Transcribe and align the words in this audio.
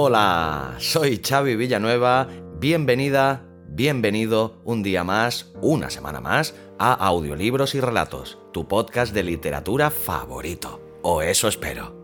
Hola, 0.00 0.76
soy 0.78 1.20
Xavi 1.20 1.56
Villanueva, 1.56 2.28
bienvenida, 2.60 3.44
bienvenido 3.66 4.62
un 4.64 4.84
día 4.84 5.02
más, 5.02 5.50
una 5.60 5.90
semana 5.90 6.20
más, 6.20 6.54
a 6.78 6.92
Audiolibros 6.92 7.74
y 7.74 7.80
Relatos, 7.80 8.38
tu 8.52 8.68
podcast 8.68 9.12
de 9.12 9.24
literatura 9.24 9.90
favorito, 9.90 10.80
o 11.02 11.20
eso 11.20 11.48
espero. 11.48 11.96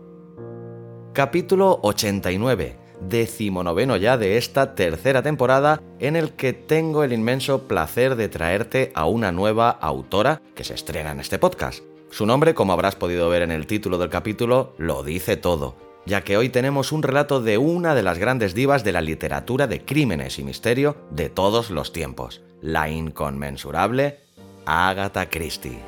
Capítulo 1.13 1.79
89, 1.83 2.77
decimonoveno 2.99 3.95
ya 3.95 4.17
de 4.17 4.35
esta 4.35 4.75
tercera 4.75 5.23
temporada, 5.23 5.81
en 5.99 6.17
el 6.17 6.33
que 6.33 6.51
tengo 6.51 7.05
el 7.05 7.13
inmenso 7.13 7.65
placer 7.65 8.17
de 8.17 8.27
traerte 8.27 8.91
a 8.93 9.05
una 9.05 9.31
nueva 9.31 9.69
autora 9.69 10.41
que 10.53 10.65
se 10.65 10.73
estrena 10.73 11.11
en 11.13 11.21
este 11.21 11.39
podcast. 11.39 11.81
Su 12.09 12.25
nombre, 12.25 12.53
como 12.55 12.73
habrás 12.73 12.97
podido 12.97 13.29
ver 13.29 13.43
en 13.43 13.51
el 13.51 13.67
título 13.67 13.97
del 13.97 14.09
capítulo, 14.09 14.73
lo 14.77 15.01
dice 15.01 15.37
todo 15.37 15.85
ya 16.05 16.23
que 16.23 16.37
hoy 16.37 16.49
tenemos 16.49 16.91
un 16.91 17.03
relato 17.03 17.41
de 17.41 17.57
una 17.57 17.95
de 17.95 18.03
las 18.03 18.17
grandes 18.17 18.53
divas 18.53 18.83
de 18.83 18.91
la 18.91 19.01
literatura 19.01 19.67
de 19.67 19.83
crímenes 19.83 20.39
y 20.39 20.43
misterio 20.43 20.97
de 21.09 21.29
todos 21.29 21.69
los 21.71 21.91
tiempos, 21.91 22.41
la 22.61 22.89
inconmensurable 22.89 24.19
Agatha 24.65 25.29
Christie. 25.29 25.79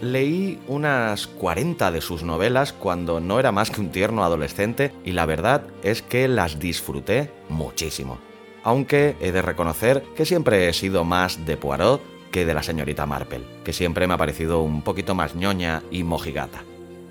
Leí 0.00 0.58
unas 0.66 1.26
40 1.26 1.92
de 1.92 2.00
sus 2.00 2.22
novelas 2.22 2.72
cuando 2.72 3.20
no 3.20 3.38
era 3.38 3.52
más 3.52 3.70
que 3.70 3.80
un 3.80 3.90
tierno 3.90 4.24
adolescente 4.24 4.92
y 5.04 5.12
la 5.12 5.26
verdad 5.26 5.62
es 5.82 6.02
que 6.02 6.26
las 6.26 6.58
disfruté 6.58 7.30
muchísimo. 7.48 8.18
Aunque 8.62 9.16
he 9.20 9.30
de 9.30 9.42
reconocer 9.42 10.02
que 10.16 10.26
siempre 10.26 10.68
he 10.68 10.72
sido 10.72 11.04
más 11.04 11.46
de 11.46 11.56
Poirot 11.56 12.19
que 12.30 12.44
de 12.44 12.54
la 12.54 12.62
señorita 12.62 13.06
Marple, 13.06 13.44
que 13.64 13.72
siempre 13.72 14.06
me 14.06 14.14
ha 14.14 14.18
parecido 14.18 14.62
un 14.62 14.82
poquito 14.82 15.14
más 15.14 15.34
ñoña 15.34 15.82
y 15.90 16.04
mojigata. 16.04 16.62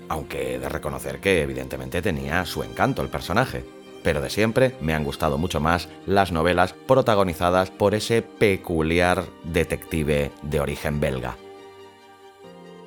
Aunque 0.08 0.54
he 0.54 0.58
de 0.58 0.68
reconocer 0.68 1.20
que 1.20 1.42
evidentemente 1.42 2.02
tenía 2.02 2.44
su 2.44 2.62
encanto 2.62 3.02
el 3.02 3.08
personaje. 3.08 3.64
Pero 4.02 4.20
de 4.22 4.30
siempre 4.30 4.74
me 4.80 4.94
han 4.94 5.04
gustado 5.04 5.36
mucho 5.36 5.60
más 5.60 5.88
las 6.06 6.32
novelas 6.32 6.72
protagonizadas 6.72 7.70
por 7.70 7.94
ese 7.94 8.22
peculiar 8.22 9.26
detective 9.44 10.30
de 10.42 10.60
origen 10.60 11.00
belga. 11.00 11.36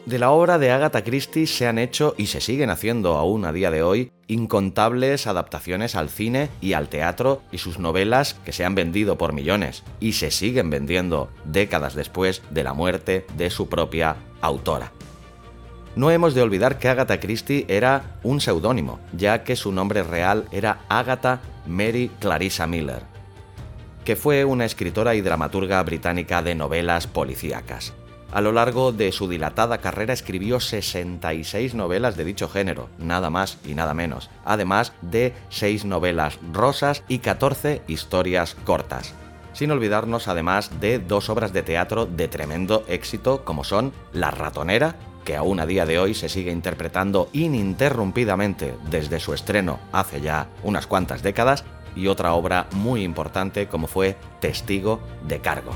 De 0.05 0.19
la 0.19 0.31
obra 0.31 0.57
de 0.59 0.69
Agatha 0.69 1.01
Christie 1.01 1.47
se 1.47 1.65
han 1.65 1.79
hecho 1.79 2.13
y 2.17 2.27
se 2.27 2.41
siguen 2.41 2.69
haciendo 2.69 3.15
aún 3.15 3.45
a 3.45 3.53
día 3.53 3.71
de 3.71 3.83
hoy 3.83 4.11
incontables 4.27 5.27
adaptaciones 5.27 5.95
al 5.95 6.09
cine 6.09 6.49
y 6.59 6.73
al 6.73 6.89
teatro 6.89 7.41
y 7.53 7.59
sus 7.59 7.79
novelas 7.79 8.33
que 8.43 8.51
se 8.51 8.65
han 8.65 8.75
vendido 8.75 9.17
por 9.17 9.31
millones 9.31 9.83
y 10.01 10.13
se 10.13 10.29
siguen 10.29 10.69
vendiendo 10.69 11.29
décadas 11.45 11.95
después 11.95 12.41
de 12.49 12.63
la 12.63 12.73
muerte 12.73 13.25
de 13.37 13.49
su 13.49 13.69
propia 13.69 14.17
autora. 14.41 14.91
No 15.95 16.11
hemos 16.11 16.33
de 16.33 16.41
olvidar 16.41 16.79
que 16.79 16.89
Agatha 16.89 17.21
Christie 17.21 17.65
era 17.69 18.17
un 18.23 18.41
seudónimo, 18.41 18.99
ya 19.13 19.45
que 19.45 19.55
su 19.55 19.71
nombre 19.71 20.03
real 20.03 20.47
era 20.51 20.81
Agatha 20.89 21.39
Mary 21.65 22.11
Clarissa 22.19 22.67
Miller, 22.67 23.03
que 24.03 24.17
fue 24.17 24.43
una 24.43 24.65
escritora 24.65 25.15
y 25.15 25.21
dramaturga 25.21 25.81
británica 25.83 26.41
de 26.41 26.55
novelas 26.55 27.07
policíacas. 27.07 27.93
A 28.33 28.41
lo 28.41 28.51
largo 28.51 28.91
de 28.91 29.11
su 29.11 29.29
dilatada 29.29 29.77
carrera 29.77 30.11
escribió 30.11 30.59
66 30.59 31.75
novelas 31.75 32.17
de 32.17 32.25
dicho 32.25 32.49
género, 32.49 32.89
nada 32.97 33.29
más 33.29 33.59
y 33.63 33.75
nada 33.75 33.93
menos, 33.93 34.31
además 34.43 34.91
de 35.03 35.35
6 35.49 35.85
novelas 35.85 36.39
rosas 36.51 37.03
y 37.07 37.19
14 37.19 37.83
historias 37.87 38.55
cortas. 38.65 39.13
Sin 39.53 39.69
olvidarnos 39.69 40.27
además 40.27 40.71
de 40.81 40.97
dos 40.97 41.29
obras 41.29 41.53
de 41.53 41.61
teatro 41.61 42.07
de 42.07 42.27
tremendo 42.27 42.83
éxito 42.87 43.45
como 43.45 43.63
son 43.63 43.93
La 44.13 44.31
ratonera, 44.31 44.95
que 45.25 45.35
aún 45.35 45.59
a 45.59 45.67
día 45.67 45.85
de 45.85 45.99
hoy 45.99 46.15
se 46.15 46.27
sigue 46.27 46.51
interpretando 46.51 47.29
ininterrumpidamente 47.33 48.75
desde 48.89 49.19
su 49.19 49.35
estreno 49.35 49.77
hace 49.91 50.21
ya 50.21 50.47
unas 50.63 50.87
cuantas 50.87 51.21
décadas, 51.21 51.65
y 51.95 52.07
otra 52.07 52.33
obra 52.33 52.65
muy 52.71 53.03
importante 53.03 53.67
como 53.67 53.85
fue 53.85 54.17
Testigo 54.39 55.01
de 55.27 55.39
Cargo. 55.39 55.73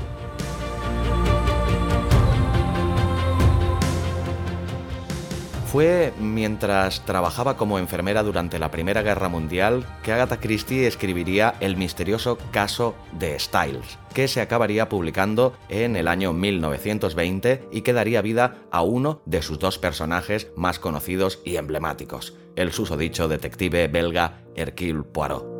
Fue 5.70 6.14
mientras 6.18 7.04
trabajaba 7.04 7.58
como 7.58 7.78
enfermera 7.78 8.22
durante 8.22 8.58
la 8.58 8.70
Primera 8.70 9.02
Guerra 9.02 9.28
Mundial 9.28 9.84
que 10.02 10.12
Agatha 10.12 10.40
Christie 10.40 10.86
escribiría 10.86 11.56
el 11.60 11.76
misterioso 11.76 12.38
caso 12.52 12.94
de 13.12 13.38
Styles, 13.38 13.98
que 14.14 14.28
se 14.28 14.40
acabaría 14.40 14.88
publicando 14.88 15.52
en 15.68 15.96
el 15.96 16.08
año 16.08 16.32
1920 16.32 17.68
y 17.70 17.82
que 17.82 17.92
daría 17.92 18.22
vida 18.22 18.62
a 18.70 18.80
uno 18.80 19.20
de 19.26 19.42
sus 19.42 19.58
dos 19.58 19.76
personajes 19.76 20.50
más 20.56 20.78
conocidos 20.78 21.40
y 21.44 21.56
emblemáticos, 21.56 22.34
el 22.56 22.72
susodicho 22.72 23.28
detective 23.28 23.88
belga 23.88 24.40
Hercule 24.56 25.02
Poirot. 25.02 25.57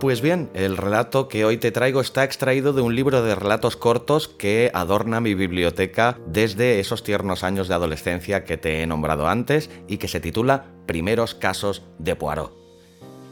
Pues 0.00 0.20
bien, 0.20 0.48
el 0.54 0.76
relato 0.76 1.26
que 1.26 1.44
hoy 1.44 1.56
te 1.56 1.72
traigo 1.72 2.00
está 2.00 2.22
extraído 2.22 2.72
de 2.72 2.82
un 2.82 2.94
libro 2.94 3.20
de 3.20 3.34
relatos 3.34 3.76
cortos 3.76 4.28
que 4.28 4.70
adorna 4.72 5.20
mi 5.20 5.34
biblioteca 5.34 6.16
desde 6.24 6.78
esos 6.78 7.02
tiernos 7.02 7.42
años 7.42 7.66
de 7.66 7.74
adolescencia 7.74 8.44
que 8.44 8.56
te 8.56 8.80
he 8.80 8.86
nombrado 8.86 9.26
antes 9.26 9.70
y 9.88 9.96
que 9.96 10.06
se 10.06 10.20
titula 10.20 10.66
Primeros 10.86 11.34
casos 11.34 11.82
de 11.98 12.14
Poirot. 12.14 12.56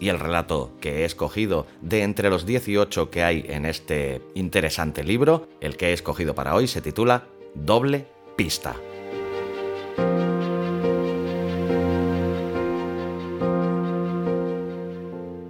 Y 0.01 0.09
el 0.09 0.19
relato 0.19 0.73
que 0.81 1.03
he 1.03 1.05
escogido 1.05 1.69
de 1.83 2.03
entre 2.03 2.31
los 2.31 2.47
18 2.47 3.11
que 3.11 3.23
hay 3.23 3.47
en 3.49 3.65
este 3.65 4.21
interesante 4.35 5.05
libro, 5.05 5.47
el 5.61 5.77
que 5.77 5.91
he 5.91 5.93
escogido 5.93 6.35
para 6.35 6.57
hoy 6.57 6.67
se 6.67 6.81
titula 6.81 7.29
Doble 7.55 8.09
Pista. 8.35 8.75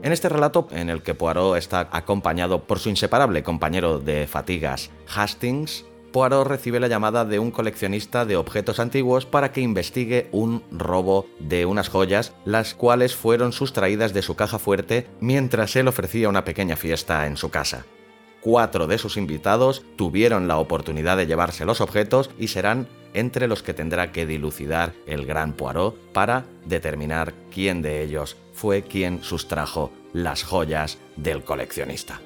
En 0.06 0.12
este 0.12 0.28
relato, 0.28 0.68
en 0.70 0.88
el 0.88 1.02
que 1.02 1.16
Poirot 1.16 1.56
está 1.56 1.88
acompañado 1.90 2.62
por 2.62 2.78
su 2.78 2.90
inseparable 2.90 3.42
compañero 3.42 3.98
de 3.98 4.28
fatigas, 4.28 4.88
Hastings, 5.12 5.84
Poirot 6.12 6.46
recibe 6.46 6.78
la 6.78 6.86
llamada 6.86 7.24
de 7.24 7.40
un 7.40 7.50
coleccionista 7.50 8.24
de 8.24 8.36
objetos 8.36 8.78
antiguos 8.78 9.26
para 9.26 9.50
que 9.50 9.62
investigue 9.62 10.28
un 10.30 10.62
robo 10.70 11.26
de 11.40 11.66
unas 11.66 11.88
joyas, 11.88 12.34
las 12.44 12.74
cuales 12.74 13.16
fueron 13.16 13.50
sustraídas 13.50 14.14
de 14.14 14.22
su 14.22 14.36
caja 14.36 14.60
fuerte 14.60 15.08
mientras 15.18 15.74
él 15.74 15.88
ofrecía 15.88 16.28
una 16.28 16.44
pequeña 16.44 16.76
fiesta 16.76 17.26
en 17.26 17.36
su 17.36 17.50
casa. 17.50 17.84
Cuatro 18.46 18.86
de 18.86 18.96
sus 18.96 19.16
invitados 19.16 19.82
tuvieron 19.96 20.46
la 20.46 20.58
oportunidad 20.58 21.16
de 21.16 21.26
llevarse 21.26 21.64
los 21.64 21.80
objetos 21.80 22.30
y 22.38 22.46
serán 22.46 22.86
entre 23.12 23.48
los 23.48 23.64
que 23.64 23.74
tendrá 23.74 24.12
que 24.12 24.24
dilucidar 24.24 24.92
el 25.04 25.26
gran 25.26 25.52
Poirot 25.52 25.96
para 26.12 26.44
determinar 26.64 27.34
quién 27.52 27.82
de 27.82 28.04
ellos 28.04 28.36
fue 28.52 28.82
quien 28.82 29.24
sustrajo 29.24 29.90
las 30.12 30.44
joyas 30.44 30.98
del 31.16 31.42
coleccionista. 31.42 32.20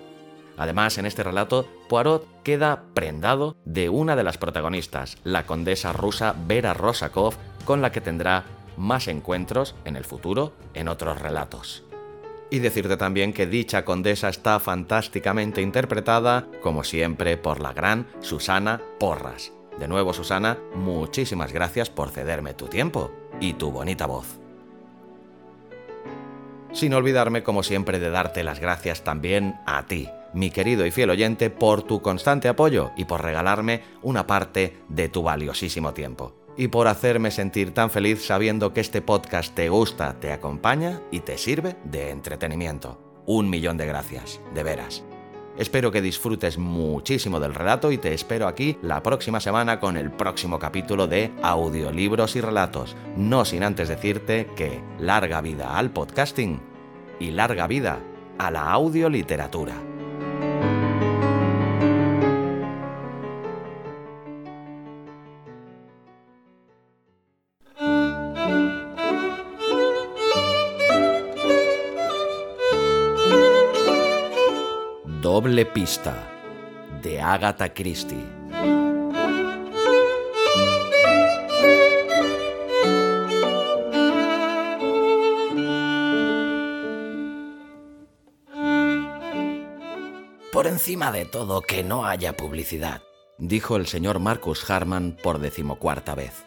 Además, 0.59 0.99
en 0.99 1.07
este 1.07 1.23
relato, 1.23 1.67
Poirot 1.89 2.27
queda 2.43 2.83
prendado 2.93 3.57
de 3.65 3.89
una 3.89 4.15
de 4.15 4.25
las 4.25 4.37
protagonistas, 4.37 5.17
la 5.25 5.47
condesa 5.47 5.95
rusa 5.95 6.35
Vera 6.47 6.75
Rosakov, 6.75 7.33
con 7.65 7.81
la 7.81 7.93
que 7.93 8.03
tendrá 8.03 8.45
más 8.77 9.09
encuentros 9.09 9.75
en 9.87 9.97
el 9.97 10.05
futuro 10.05 10.53
en 10.75 10.89
otros 10.89 11.19
relatos. 11.19 11.83
Y 12.51 12.59
decirte 12.59 12.97
también 12.97 13.33
que 13.33 13.47
dicha 13.47 13.85
condesa 13.85 14.29
está 14.29 14.59
fantásticamente 14.59 15.63
interpretada, 15.63 16.49
como 16.61 16.83
siempre, 16.83 17.37
por 17.37 17.61
la 17.61 17.73
gran 17.73 18.09
Susana 18.21 18.81
Porras. 18.99 19.53
De 19.79 19.87
nuevo, 19.87 20.13
Susana, 20.13 20.59
muchísimas 20.75 21.53
gracias 21.53 21.91
por 21.91 22.11
cederme 22.11 22.55
tu 22.55 22.67
tiempo 22.67 23.13
y 23.41 23.55
tu 23.55 23.71
bonita 23.71 24.07
voz. 24.07 24.41
Sin 26.73 26.93
olvidarme, 26.95 27.43
como 27.43 27.63
siempre, 27.63 27.99
de 27.99 28.11
darte 28.11 28.45
las 28.45 28.61
gracias 28.61 29.03
también 29.03 29.57
a 29.67 29.87
ti, 29.87 30.09
mi 30.35 30.51
querido 30.51 30.87
y 30.87 30.91
fiel 30.91 31.11
oyente, 31.11 31.51
por 31.51 31.83
tu 31.83 32.03
constante 32.03 32.49
apoyo 32.49 32.91
y 32.97 33.05
por 33.05 33.23
regalarme 33.23 33.83
una 34.03 34.27
parte 34.27 34.77
de 34.89 35.09
tu 35.09 35.23
valiosísimo 35.23 35.95
tiempo. 35.95 36.40
Y 36.61 36.69
por 36.69 36.89
hacerme 36.89 37.31
sentir 37.31 37.73
tan 37.73 37.89
feliz 37.89 38.23
sabiendo 38.23 38.75
que 38.75 38.83
este 38.83 39.01
podcast 39.01 39.55
te 39.55 39.71
gusta, 39.71 40.21
te 40.21 40.31
acompaña 40.31 41.01
y 41.11 41.21
te 41.21 41.39
sirve 41.39 41.77
de 41.85 42.11
entretenimiento. 42.11 42.99
Un 43.25 43.49
millón 43.49 43.79
de 43.79 43.87
gracias, 43.87 44.43
de 44.53 44.63
veras. 44.63 45.03
Espero 45.57 45.91
que 45.91 46.03
disfrutes 46.03 46.59
muchísimo 46.59 47.41
del 47.41 47.55
relato 47.55 47.91
y 47.91 47.97
te 47.97 48.13
espero 48.13 48.47
aquí 48.47 48.77
la 48.83 49.03
próxima 49.03 49.41
semana 49.41 49.81
con 49.81 49.97
el 49.97 50.11
próximo 50.11 50.59
capítulo 50.59 51.07
de 51.07 51.33
Audiolibros 51.41 52.37
y 52.37 52.43
Relatos, 52.43 52.95
no 53.17 53.47
sin 53.47 53.63
antes 53.63 53.89
decirte 53.89 54.47
que 54.55 54.83
larga 54.99 55.41
vida 55.41 55.79
al 55.79 55.91
podcasting 55.91 56.61
y 57.19 57.31
larga 57.31 57.69
vida 57.69 58.01
a 58.37 58.51
la 58.51 58.71
audioliteratura. 58.71 59.90
Pista 75.51 76.31
de 77.03 77.21
Agatha 77.21 77.75
Christie. 77.75 78.25
Por 90.53 90.69
encima 90.69 91.11
de 91.11 91.25
todo, 91.25 91.63
que 91.63 91.83
no 91.83 92.07
haya 92.07 92.37
publicidad, 92.37 93.03
dijo 93.39 93.75
el 93.75 93.89
señor 93.89 94.21
Marcus 94.21 94.71
Harman 94.71 95.17
por 95.21 95.41
decimocuarta 95.41 96.15
vez. 96.15 96.45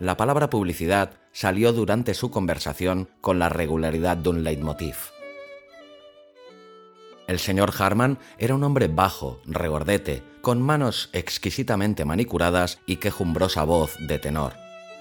La 0.00 0.16
palabra 0.16 0.50
publicidad 0.50 1.12
salió 1.30 1.72
durante 1.72 2.12
su 2.12 2.32
conversación 2.32 3.08
con 3.20 3.38
la 3.38 3.48
regularidad 3.48 4.16
de 4.16 4.30
un 4.30 4.42
leitmotiv. 4.42 5.15
El 7.26 7.38
señor 7.40 7.72
Harman 7.78 8.18
era 8.38 8.54
un 8.54 8.62
hombre 8.62 8.88
bajo, 8.88 9.40
regordete, 9.46 10.22
con 10.40 10.62
manos 10.62 11.10
exquisitamente 11.12 12.04
manicuradas 12.04 12.78
y 12.86 12.96
quejumbrosa 12.96 13.64
voz 13.64 13.96
de 13.98 14.18
tenor. 14.18 14.54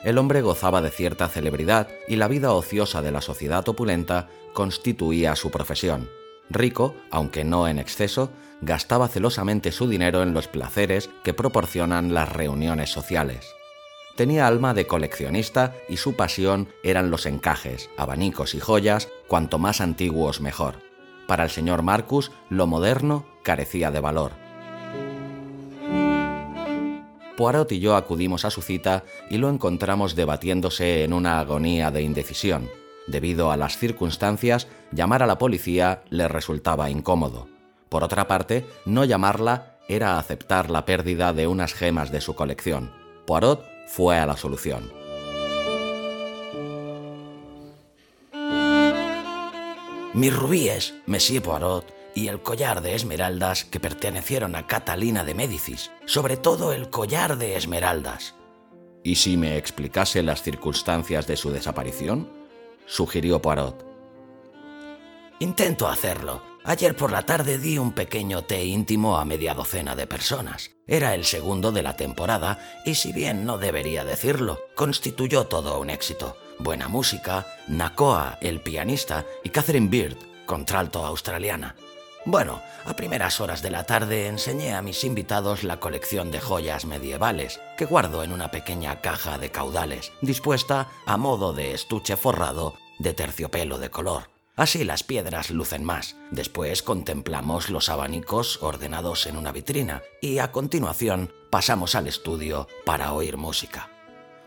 El 0.03 0.17
hombre 0.17 0.41
gozaba 0.41 0.81
de 0.81 0.89
cierta 0.89 1.27
celebridad 1.29 1.87
y 2.07 2.15
la 2.15 2.27
vida 2.27 2.51
ociosa 2.51 3.01
de 3.01 3.11
la 3.11 3.21
sociedad 3.21 3.67
opulenta 3.69 4.27
constituía 4.53 5.35
su 5.35 5.51
profesión. 5.51 6.09
Rico, 6.49 6.95
aunque 7.11 7.43
no 7.43 7.67
en 7.67 7.79
exceso, 7.79 8.31
gastaba 8.61 9.07
celosamente 9.07 9.71
su 9.71 9.87
dinero 9.87 10.23
en 10.23 10.33
los 10.33 10.47
placeres 10.47 11.09
que 11.23 11.33
proporcionan 11.33 12.13
las 12.13 12.31
reuniones 12.31 12.91
sociales. 12.91 13.45
Tenía 14.15 14.47
alma 14.47 14.73
de 14.73 14.87
coleccionista 14.87 15.75
y 15.89 15.97
su 15.97 16.15
pasión 16.15 16.69
eran 16.83 17.11
los 17.11 17.25
encajes, 17.25 17.89
abanicos 17.97 18.55
y 18.55 18.59
joyas, 18.59 19.09
cuanto 19.27 19.59
más 19.59 19.81
antiguos 19.81 20.39
mejor. 20.39 20.75
Para 21.27 21.43
el 21.43 21.49
señor 21.49 21.81
Marcus, 21.81 22.31
lo 22.49 22.67
moderno 22.67 23.25
carecía 23.43 23.91
de 23.91 23.99
valor. 23.99 24.31
Poirot 27.35 27.71
y 27.71 27.79
yo 27.79 27.95
acudimos 27.95 28.45
a 28.45 28.49
su 28.49 28.61
cita 28.61 29.03
y 29.29 29.37
lo 29.37 29.49
encontramos 29.49 30.15
debatiéndose 30.15 31.03
en 31.03 31.13
una 31.13 31.39
agonía 31.39 31.91
de 31.91 32.01
indecisión. 32.01 32.69
Debido 33.07 33.51
a 33.51 33.57
las 33.57 33.77
circunstancias, 33.77 34.67
llamar 34.91 35.21
a 35.21 35.27
la 35.27 35.37
policía 35.37 36.03
le 36.09 36.27
resultaba 36.27 36.89
incómodo. 36.89 37.47
Por 37.89 38.03
otra 38.03 38.27
parte, 38.27 38.65
no 38.85 39.03
llamarla 39.03 39.77
era 39.87 40.17
aceptar 40.17 40.71
la 40.71 40.85
pérdida 40.85 41.33
de 41.33 41.47
unas 41.47 41.73
gemas 41.73 42.11
de 42.11 42.21
su 42.21 42.35
colección. 42.35 42.91
Poirot 43.27 43.63
fue 43.87 44.17
a 44.17 44.25
la 44.25 44.37
solución. 44.37 45.04
Mis 50.15 50.33
rubíes, 50.33 50.93
Monsieur 51.07 51.43
Poirot, 51.43 51.93
y 52.15 52.29
el 52.29 52.41
collar 52.41 52.81
de 52.81 52.95
esmeraldas 52.95 53.65
que 53.65 53.81
pertenecieron 53.81 54.55
a 54.55 54.65
Catalina 54.65 55.25
de 55.25 55.33
Médicis, 55.33 55.91
sobre 56.05 56.37
todo 56.37 56.71
el 56.71 56.89
collar 56.89 57.37
de 57.37 57.57
esmeraldas. 57.57 58.33
¿Y 59.03 59.15
si 59.15 59.35
me 59.35 59.57
explicase 59.57 60.23
las 60.23 60.41
circunstancias 60.41 61.27
de 61.27 61.35
su 61.35 61.51
desaparición? 61.51 62.31
sugirió 62.85 63.41
Poirot. 63.41 63.85
Intento 65.39 65.85
hacerlo. 65.85 66.41
Ayer 66.63 66.95
por 66.95 67.11
la 67.11 67.23
tarde 67.23 67.57
di 67.57 67.77
un 67.77 67.91
pequeño 67.91 68.43
té 68.43 68.63
íntimo 68.63 69.17
a 69.17 69.25
media 69.25 69.53
docena 69.53 69.97
de 69.97 70.07
personas. 70.07 70.74
Era 70.87 71.15
el 71.15 71.25
segundo 71.25 71.71
de 71.71 71.83
la 71.83 71.95
temporada 71.95 72.59
y 72.85 72.95
si 72.95 73.11
bien 73.11 73.45
no 73.45 73.57
debería 73.57 74.03
decirlo, 74.03 74.59
constituyó 74.75 75.47
todo 75.47 75.79
un 75.79 75.89
éxito 75.89 76.37
buena 76.59 76.87
música, 76.87 77.45
Nakoa, 77.67 78.37
el 78.41 78.61
pianista, 78.61 79.25
y 79.43 79.49
Catherine 79.49 79.89
Beard, 79.89 80.17
contralto 80.45 81.05
australiana. 81.05 81.75
Bueno, 82.25 82.61
a 82.85 82.95
primeras 82.95 83.39
horas 83.39 83.61
de 83.61 83.69
la 83.69 83.83
tarde 83.83 84.27
enseñé 84.27 84.73
a 84.73 84.81
mis 84.81 85.03
invitados 85.03 85.63
la 85.63 85.79
colección 85.79 86.31
de 86.31 86.39
joyas 86.39 86.85
medievales 86.85 87.59
que 87.77 87.85
guardo 87.85 88.23
en 88.23 88.31
una 88.31 88.49
pequeña 88.49 89.01
caja 89.01 89.37
de 89.37 89.51
caudales, 89.51 90.11
dispuesta 90.21 90.89
a 91.05 91.17
modo 91.17 91.53
de 91.53 91.73
estuche 91.73 92.17
forrado 92.17 92.75
de 92.97 93.13
terciopelo 93.13 93.77
de 93.77 93.91
color. 93.91 94.34
Así 94.55 94.85
las 94.85 95.03
piedras 95.03 95.49
lucen 95.51 95.83
más. 95.83 96.15
Después 96.31 96.81
contemplamos 96.81 97.69
los 97.69 97.89
abanicos 97.89 98.61
ordenados 98.61 99.27
en 99.27 99.35
una 99.35 99.51
vitrina 99.51 100.01
y 100.21 100.39
a 100.39 100.51
continuación 100.51 101.33
pasamos 101.49 101.95
al 101.95 102.07
estudio 102.07 102.67
para 102.85 103.13
oír 103.13 103.35
música. 103.35 103.89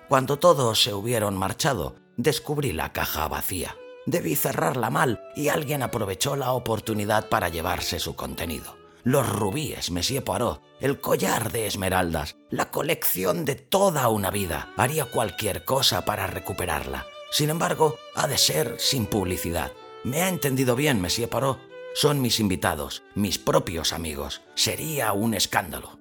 Cuando 0.09 0.39
todos 0.39 0.83
se 0.83 0.95
hubieron 0.95 1.37
marchado, 1.37 1.97
descubrí 2.17 2.73
la 2.73 2.93
caja 2.95 3.29
vacía. 3.29 3.77
Debí 4.07 4.37
cerrarla 4.37 4.89
mal 4.89 5.21
y 5.37 5.49
alguien 5.49 5.83
aprovechó 5.83 6.35
la 6.35 6.53
oportunidad 6.53 7.29
para 7.29 7.51
llevarse 7.51 7.99
su 7.99 8.17
contenido. 8.17 8.79
Los 9.05 9.29
rubíes, 9.29 9.91
Monsieur 9.91 10.25
Poirot, 10.25 10.63
el 10.81 11.01
collar 11.01 11.53
de 11.53 11.67
esmeraldas, 11.67 12.37
la 12.49 12.71
colección 12.71 13.45
de 13.45 13.55
toda 13.55 14.09
una 14.09 14.31
vida. 14.31 14.73
Haría 14.79 15.05
cualquier 15.05 15.67
cosa 15.67 16.07
para 16.07 16.27
recuperarla. 16.27 17.07
Sin 17.31 17.51
embargo, 17.51 17.97
ha 18.15 18.27
de 18.27 18.39
ser 18.39 18.77
sin 18.79 19.05
publicidad. 19.05 19.73
¿Me 20.05 20.23
ha 20.23 20.29
entendido 20.29 20.77
bien, 20.77 21.01
Monsieur 21.01 21.29
Poirot? 21.29 21.59
Son 21.95 22.21
mis 22.21 22.39
invitados, 22.39 23.03
mis 23.15 23.39
propios 23.39 23.93
amigos. 23.93 24.43
Sería 24.55 25.13
un 25.13 25.35
escándalo. 25.35 25.99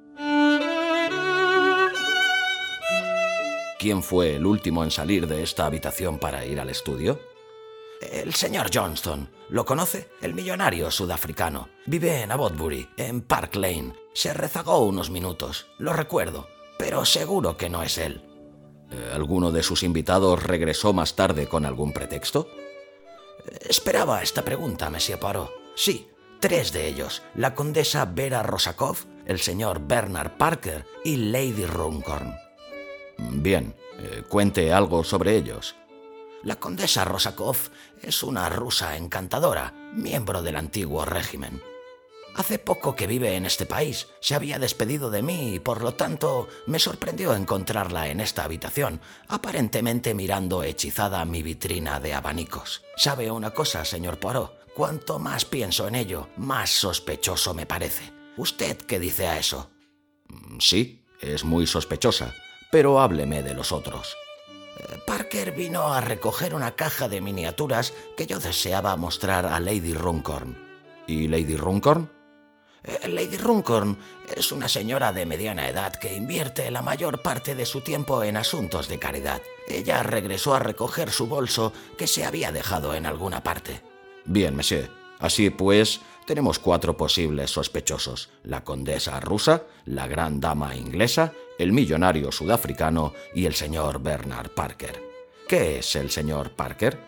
¿Quién 3.79 4.03
fue 4.03 4.35
el 4.35 4.45
último 4.45 4.83
en 4.83 4.91
salir 4.91 5.27
de 5.27 5.43
esta 5.43 5.65
habitación 5.65 6.19
para 6.19 6.45
ir 6.45 6.59
al 6.59 6.69
estudio? 6.69 7.19
El 8.01 8.33
señor 8.35 8.69
Johnston. 8.73 9.29
¿Lo 9.49 9.65
conoce? 9.65 10.09
El 10.21 10.33
millonario 10.33 10.91
sudafricano. 10.91 11.69
Vive 11.85 12.21
en 12.21 12.31
Abotbury, 12.31 12.89
en 12.97 13.21
Park 13.21 13.55
Lane. 13.55 13.93
Se 14.13 14.33
rezagó 14.33 14.79
unos 14.79 15.09
minutos, 15.09 15.67
lo 15.79 15.93
recuerdo, 15.93 16.47
pero 16.77 17.05
seguro 17.05 17.57
que 17.57 17.69
no 17.69 17.81
es 17.81 17.97
él. 17.97 18.21
¿Alguno 19.13 19.51
de 19.51 19.63
sus 19.63 19.83
invitados 19.83 20.43
regresó 20.43 20.93
más 20.93 21.15
tarde 21.15 21.47
con 21.47 21.65
algún 21.65 21.93
pretexto? 21.93 22.47
Esperaba 23.67 24.21
esta 24.21 24.43
pregunta, 24.43 24.89
Monsieur 24.89 25.19
Poirot. 25.19 25.51
Sí, 25.75 26.09
tres 26.39 26.71
de 26.71 26.87
ellos. 26.87 27.21
La 27.35 27.55
condesa 27.55 28.05
Vera 28.05 28.43
Rosakov, 28.43 28.97
el 29.25 29.39
señor 29.39 29.81
Bernard 29.87 30.37
Parker 30.37 30.85
y 31.03 31.17
Lady 31.17 31.65
Runcorn. 31.65 32.35
Bien, 33.17 33.75
eh, 33.99 34.23
cuente 34.27 34.71
algo 34.71 35.03
sobre 35.03 35.35
ellos. 35.35 35.75
La 36.43 36.57
condesa 36.57 37.03
Rosakov 37.03 37.57
es 38.01 38.23
una 38.23 38.47
rusa 38.49 38.95
encantadora, 38.95 39.73
miembro 39.93 40.41
del 40.43 40.55
antiguo 40.55 41.03
régimen. 41.03 41.61
Hace 42.37 42.59
poco 42.59 42.95
que 42.95 43.07
vive 43.07 43.35
en 43.35 43.45
este 43.45 43.65
país, 43.65 44.07
se 44.21 44.35
había 44.35 44.59
despedido 44.59 45.09
de 45.09 45.21
mí 45.21 45.55
y 45.55 45.59
por 45.59 45.81
lo 45.81 45.95
tanto 45.95 46.47
me 46.67 46.79
sorprendió 46.79 47.33
encontrarla 47.33 48.07
en 48.07 48.19
esta 48.19 48.43
habitación, 48.43 49.01
aparentemente 49.27 50.13
mirando 50.13 50.63
hechizada 50.63 51.25
mi 51.25 51.43
vitrina 51.43 51.99
de 51.99 52.13
abanicos. 52.13 52.83
¿Sabe 52.95 53.29
una 53.31 53.51
cosa, 53.51 53.83
señor 53.83 54.19
Poirot? 54.19 54.73
Cuanto 54.73 55.19
más 55.19 55.43
pienso 55.43 55.87
en 55.87 55.95
ello, 55.95 56.29
más 56.37 56.69
sospechoso 56.69 57.53
me 57.53 57.65
parece. 57.65 58.13
¿Usted 58.37 58.77
qué 58.77 58.99
dice 58.99 59.27
a 59.27 59.39
eso? 59.39 59.71
Sí, 60.59 61.03
es 61.19 61.43
muy 61.43 61.65
sospechosa 61.65 62.33
pero 62.71 62.99
hábleme 62.99 63.43
de 63.43 63.53
los 63.53 63.71
otros. 63.71 64.15
Parker 65.05 65.51
vino 65.51 65.93
a 65.93 66.01
recoger 66.01 66.53
una 66.53 66.75
caja 66.75 67.09
de 67.09 67.21
miniaturas 67.21 67.93
que 68.15 68.27
yo 68.27 68.39
deseaba 68.39 68.95
mostrar 68.95 69.45
a 69.45 69.59
Lady 69.59 69.93
Runcorn. 69.93 70.57
¿Y 71.07 71.27
Lady 71.27 71.55
Runcorn? 71.55 72.16
Eh, 72.87 73.07
Lady 73.09 73.37
Runcorn 73.37 73.97
es 74.35 74.51
una 74.51 74.67
señora 74.67 75.11
de 75.11 75.25
mediana 75.25 75.67
edad 75.67 75.93
que 75.93 76.15
invierte 76.15 76.71
la 76.71 76.81
mayor 76.81 77.21
parte 77.21 77.53
de 77.53 77.65
su 77.65 77.81
tiempo 77.81 78.23
en 78.23 78.37
asuntos 78.37 78.87
de 78.87 78.97
caridad. 78.97 79.41
Ella 79.67 80.01
regresó 80.03 80.55
a 80.55 80.59
recoger 80.59 81.11
su 81.11 81.27
bolso 81.27 81.73
que 81.97 82.07
se 82.07 82.25
había 82.25 82.51
dejado 82.51 82.95
en 82.95 83.05
alguna 83.05 83.43
parte. 83.43 83.81
Bien, 84.25 84.55
monsieur. 84.55 84.89
Así 85.19 85.49
pues, 85.49 85.99
tenemos 86.25 86.59
cuatro 86.59 86.95
posibles 86.95 87.51
sospechosos. 87.51 88.29
La 88.43 88.63
condesa 88.63 89.19
rusa, 89.19 89.63
la 89.85 90.07
gran 90.07 90.39
dama 90.39 90.75
inglesa, 90.75 91.33
el 91.57 91.73
millonario 91.73 92.31
sudafricano 92.31 93.13
y 93.33 93.45
el 93.45 93.55
señor 93.55 94.01
Bernard 94.01 94.49
Parker. 94.51 95.01
¿Qué 95.47 95.79
es 95.79 95.95
el 95.95 96.11
señor 96.11 96.51
Parker? 96.51 96.99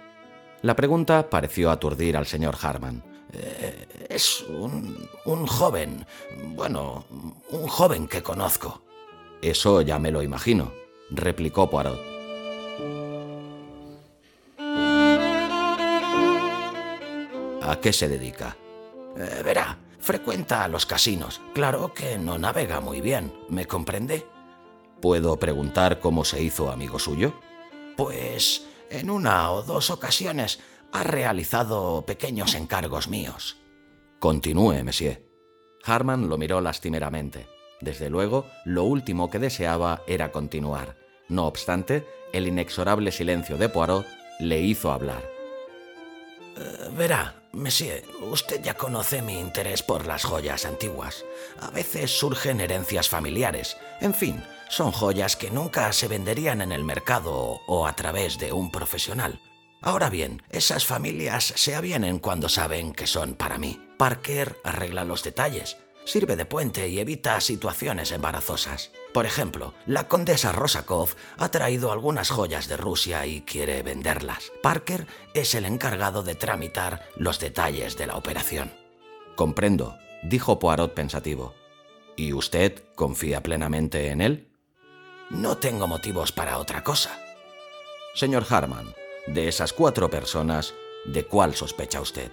La 0.61 0.75
pregunta 0.75 1.29
pareció 1.29 1.71
aturdir 1.71 2.17
al 2.17 2.25
señor 2.25 2.57
Harman. 2.61 3.08
Eh, 3.33 4.07
es 4.09 4.41
un, 4.41 5.07
un 5.25 5.45
joven, 5.45 6.05
bueno, 6.55 7.05
un 7.51 7.67
joven 7.67 8.07
que 8.07 8.23
conozco. 8.23 8.81
Eso 9.41 9.81
ya 9.81 9.99
me 9.99 10.11
lo 10.11 10.21
imagino, 10.21 10.71
replicó 11.11 11.69
Poirot. 11.69 11.99
¿A 17.61 17.79
qué 17.79 17.93
se 17.93 18.07
dedica? 18.09 18.57
Eh, 19.15 19.41
verá, 19.43 19.77
frecuenta 19.99 20.67
los 20.67 20.85
casinos. 20.87 21.39
Claro 21.53 21.93
que 21.93 22.17
no 22.17 22.39
navega 22.39 22.79
muy 22.79 22.99
bien, 22.99 23.31
¿me 23.47 23.67
comprende? 23.67 24.25
¿Puedo 25.01 25.37
preguntar 25.37 25.99
cómo 25.99 26.25
se 26.25 26.41
hizo 26.41 26.71
amigo 26.71 26.97
suyo? 26.97 27.33
Pues 27.95 28.65
en 28.89 29.09
una 29.09 29.51
o 29.51 29.61
dos 29.61 29.91
ocasiones 29.91 30.59
ha 30.91 31.03
realizado 31.03 32.05
pequeños 32.05 32.55
encargos 32.55 33.07
míos. 33.07 33.57
Continúe, 34.19 34.83
monsieur. 34.83 35.23
Harman 35.83 36.29
lo 36.29 36.37
miró 36.37 36.61
lastimeramente. 36.61 37.47
Desde 37.81 38.09
luego, 38.09 38.45
lo 38.65 38.83
último 38.83 39.29
que 39.29 39.39
deseaba 39.39 40.01
era 40.07 40.31
continuar. 40.31 40.97
No 41.29 41.47
obstante, 41.47 42.05
el 42.33 42.47
inexorable 42.47 43.11
silencio 43.11 43.57
de 43.57 43.69
Poirot 43.69 44.05
le 44.39 44.59
hizo 44.59 44.91
hablar. 44.91 45.23
Eh, 46.57 46.89
verá, 46.97 47.39
Monsieur, 47.51 48.03
usted 48.21 48.61
ya 48.61 48.75
conoce 48.75 49.23
mi 49.23 49.39
interés 49.39 49.81
por 49.81 50.05
las 50.05 50.23
joyas 50.23 50.65
antiguas. 50.65 51.25
A 51.59 51.71
veces 51.71 52.11
surgen 52.11 52.61
herencias 52.61 53.09
familiares. 53.09 53.75
En 54.01 54.13
fin, 54.13 54.43
son 54.69 54.91
joyas 54.91 55.35
que 55.35 55.49
nunca 55.49 55.91
se 55.91 56.07
venderían 56.07 56.61
en 56.61 56.71
el 56.71 56.83
mercado 56.83 57.61
o 57.65 57.87
a 57.87 57.93
través 57.93 58.37
de 58.37 58.53
un 58.53 58.69
profesional. 58.69 59.41
Ahora 59.81 60.09
bien, 60.09 60.43
esas 60.49 60.85
familias 60.85 61.53
se 61.55 61.75
avienen 61.75 62.19
cuando 62.19 62.49
saben 62.49 62.93
que 62.93 63.07
son 63.07 63.35
para 63.35 63.57
mí. 63.57 63.79
Parker 63.97 64.57
arregla 64.63 65.05
los 65.05 65.23
detalles, 65.23 65.77
sirve 66.05 66.35
de 66.35 66.45
puente 66.45 66.89
y 66.89 66.99
evita 66.99 67.39
situaciones 67.39 68.11
embarazosas. 68.11 68.91
Por 69.13 69.25
ejemplo, 69.25 69.73
la 69.85 70.07
condesa 70.07 70.51
Rosakov 70.51 71.15
ha 71.37 71.49
traído 71.49 71.91
algunas 71.91 72.29
joyas 72.29 72.67
de 72.67 72.77
Rusia 72.77 73.25
y 73.25 73.41
quiere 73.41 73.81
venderlas. 73.83 74.51
Parker 74.61 75.07
es 75.33 75.55
el 75.55 75.65
encargado 75.65 76.23
de 76.23 76.35
tramitar 76.35 77.07
los 77.15 77.39
detalles 77.39 77.95
de 77.97 78.07
la 78.07 78.17
operación. 78.17 78.73
Comprendo, 79.35 79.97
dijo 80.23 80.59
Poirot 80.59 80.93
pensativo. 80.93 81.53
¿Y 82.17 82.33
usted 82.33 82.83
confía 82.95 83.41
plenamente 83.41 84.09
en 84.09 84.19
él? 84.19 84.51
No 85.29 85.57
tengo 85.57 85.87
motivos 85.87 86.33
para 86.33 86.57
otra 86.57 86.83
cosa. 86.83 87.17
Señor 88.13 88.45
Harman, 88.49 88.93
de 89.33 89.47
esas 89.47 89.73
cuatro 89.73 90.09
personas, 90.09 90.73
¿de 91.05 91.25
cuál 91.25 91.55
sospecha 91.55 92.01
usted? 92.01 92.31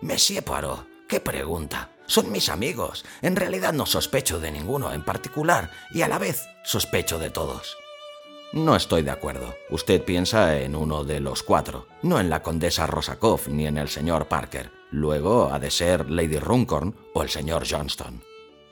Monsieur 0.00 0.42
Poirot, 0.42 0.86
qué 1.08 1.20
pregunta. 1.20 1.90
Son 2.06 2.32
mis 2.32 2.48
amigos. 2.48 3.04
En 3.20 3.36
realidad 3.36 3.74
no 3.74 3.84
sospecho 3.84 4.40
de 4.40 4.50
ninguno 4.50 4.92
en 4.92 5.04
particular 5.04 5.70
y 5.90 6.02
a 6.02 6.08
la 6.08 6.18
vez 6.18 6.46
sospecho 6.64 7.18
de 7.18 7.30
todos. 7.30 7.76
No 8.52 8.74
estoy 8.74 9.02
de 9.02 9.10
acuerdo. 9.10 9.54
Usted 9.68 10.02
piensa 10.02 10.58
en 10.58 10.74
uno 10.74 11.04
de 11.04 11.20
los 11.20 11.42
cuatro, 11.42 11.86
no 12.02 12.18
en 12.18 12.30
la 12.30 12.42
condesa 12.42 12.86
Rosakov 12.86 13.48
ni 13.48 13.66
en 13.66 13.76
el 13.76 13.90
señor 13.90 14.26
Parker. 14.26 14.70
Luego 14.90 15.52
ha 15.52 15.58
de 15.58 15.70
ser 15.70 16.10
Lady 16.10 16.38
Runcorn 16.38 16.96
o 17.12 17.22
el 17.22 17.28
señor 17.28 17.66
Johnston. 17.68 18.22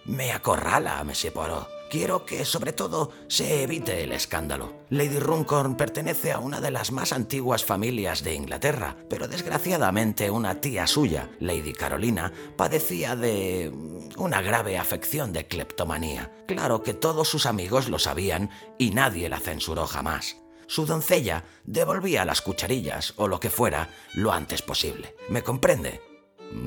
Me 0.07 0.33
acorrala, 0.33 1.05
Monsieur 1.05 1.35
Poirot. 1.35 1.76
Quiero 1.91 2.27
que, 2.27 2.45
sobre 2.45 2.73
todo, 2.73 3.13
se 3.29 3.63
evite 3.63 4.03
el 4.03 4.13
escándalo. 4.13 4.73
Lady 4.91 5.19
Runcorn 5.19 5.77
pertenece 5.77 6.33
a 6.33 6.41
una 6.41 6.61
de 6.61 6.73
las 6.73 6.91
más 6.91 7.13
antiguas 7.13 7.65
familias 7.65 8.25
de 8.25 8.35
Inglaterra, 8.35 8.97
pero 9.09 9.29
desgraciadamente 9.29 10.31
una 10.31 10.61
tía 10.61 10.87
suya, 10.89 11.31
Lady 11.39 11.73
Carolina, 11.73 12.33
padecía 12.57 13.15
de 13.15 13.73
una 14.17 14.43
grave 14.43 14.79
afección 14.79 15.33
de 15.33 15.47
cleptomanía. 15.47 16.33
Claro 16.47 16.83
que 16.83 16.95
todos 16.95 17.29
sus 17.29 17.47
amigos 17.47 17.89
lo 17.89 18.01
sabían 18.01 18.51
y 18.79 18.91
nadie 18.91 19.29
la 19.29 19.39
censuró 19.39 19.87
jamás. 19.87 20.37
Su 20.67 20.87
doncella 20.87 21.45
devolvía 21.65 22.25
las 22.25 22.43
cucharillas 22.43 23.15
o 23.17 23.29
lo 23.29 23.39
que 23.39 23.51
fuera 23.51 23.89
lo 24.15 24.33
antes 24.33 24.63
posible. 24.63 25.15
¿Me 25.29 25.43
comprende? 25.43 26.01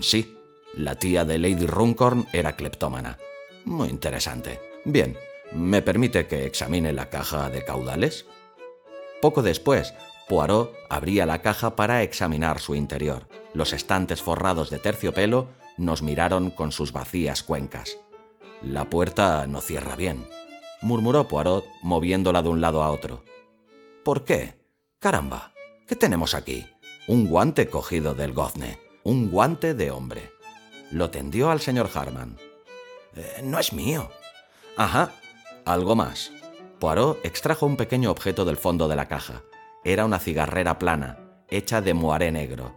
Sí, 0.02 0.38
la 0.76 0.96
tía 0.96 1.26
de 1.26 1.38
Lady 1.38 1.66
Runcorn 1.66 2.28
era 2.32 2.56
cleptómana. 2.56 3.18
Muy 3.66 3.90
interesante. 3.90 4.69
Bien, 4.86 5.18
¿me 5.52 5.82
permite 5.82 6.28
que 6.28 6.46
examine 6.46 6.94
la 6.94 7.10
caja 7.10 7.50
de 7.50 7.64
caudales? 7.64 8.26
Poco 9.22 9.42
después, 9.42 9.94
Poirot 10.30 10.74
abría 10.90 11.26
la 11.26 11.42
caja 11.42 11.76
para 11.76 12.02
examinar 12.04 12.60
su 12.60 12.76
interior. 12.76 13.28
Los 13.54 13.74
estantes 13.74 14.22
forrados 14.22 14.70
de 14.70 14.80
terciopelo 14.80 15.48
nos 15.78 16.02
miraron 16.02 16.52
con 16.52 16.72
sus 16.72 16.94
vacías 16.94 17.44
cuencas. 17.44 17.98
La 18.62 18.90
puerta 18.90 19.48
no 19.48 19.60
cierra 19.60 19.96
bien, 19.96 20.28
murmuró 20.82 21.28
Poirot 21.28 21.66
moviéndola 21.82 22.42
de 22.42 22.50
un 22.50 22.62
lado 22.62 22.84
a 22.84 22.92
otro. 22.92 23.24
¿Por 24.04 24.24
qué? 24.24 24.56
Caramba, 25.00 25.54
¿qué 25.88 25.96
tenemos 25.96 26.34
aquí? 26.34 26.66
Un 27.08 27.28
guante 27.28 27.68
cogido 27.68 28.14
del 28.14 28.34
gozne, 28.34 28.80
un 29.04 29.30
guante 29.30 29.74
de 29.74 29.92
hombre. 29.92 30.32
Lo 30.92 31.10
tendió 31.10 31.50
al 31.52 31.60
señor 31.60 31.90
Harman. 31.94 32.38
Eh, 33.16 33.42
no 33.44 33.60
es 33.60 33.74
mío, 33.74 34.10
Ajá, 34.80 35.12
algo 35.66 35.94
más. 35.94 36.32
Poirot 36.80 37.20
extrajo 37.26 37.66
un 37.66 37.76
pequeño 37.76 38.12
objeto 38.12 38.46
del 38.46 38.56
fondo 38.56 38.88
de 38.88 38.96
la 38.96 39.10
caja. 39.10 39.44
Era 39.84 40.06
una 40.06 40.20
cigarrera 40.20 40.80
plana, 40.80 41.20
hecha 41.50 41.82
de 41.82 41.94
moaré 41.94 42.32
negro. 42.32 42.74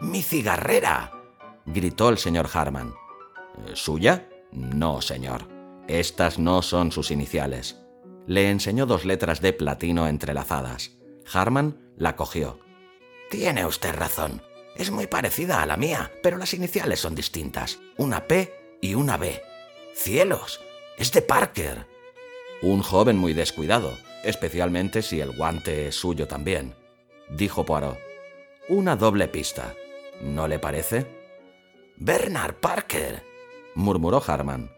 ¡Mi 0.00 0.22
cigarrera! 0.22 1.10
gritó 1.64 2.08
el 2.08 2.18
señor 2.18 2.48
Harman. 2.54 2.94
¿Suya? 3.74 4.28
No, 4.52 5.02
señor. 5.02 5.48
Estas 5.88 6.38
no 6.38 6.62
son 6.62 6.92
sus 6.92 7.10
iniciales. 7.10 7.82
Le 8.28 8.48
enseñó 8.48 8.86
dos 8.86 9.04
letras 9.04 9.40
de 9.40 9.52
platino 9.52 10.06
entrelazadas. 10.06 10.92
Harman 11.32 11.94
la 11.96 12.14
cogió. 12.14 12.60
Tiene 13.28 13.66
usted 13.66 13.92
razón. 13.92 14.40
Es 14.76 14.92
muy 14.92 15.08
parecida 15.08 15.62
a 15.62 15.66
la 15.66 15.76
mía, 15.76 16.12
pero 16.22 16.36
las 16.36 16.54
iniciales 16.54 17.00
son 17.00 17.16
distintas. 17.16 17.80
Una 17.96 18.28
P 18.28 18.78
y 18.80 18.94
una 18.94 19.16
B. 19.16 19.42
¡Cielos! 19.96 20.60
Es 20.96 21.12
de 21.12 21.20
Parker. 21.20 21.86
Un 22.62 22.80
joven 22.80 23.18
muy 23.18 23.34
descuidado, 23.34 23.98
especialmente 24.24 25.02
si 25.02 25.20
el 25.20 25.36
guante 25.36 25.88
es 25.88 25.94
suyo 25.94 26.26
también, 26.26 26.74
dijo 27.28 27.66
Poirot. 27.66 27.98
Una 28.68 28.96
doble 28.96 29.28
pista, 29.28 29.74
¿no 30.22 30.48
le 30.48 30.58
parece? 30.58 31.06
Bernard 31.96 32.54
Parker, 32.54 33.22
murmuró 33.74 34.22
Harman. 34.26 34.74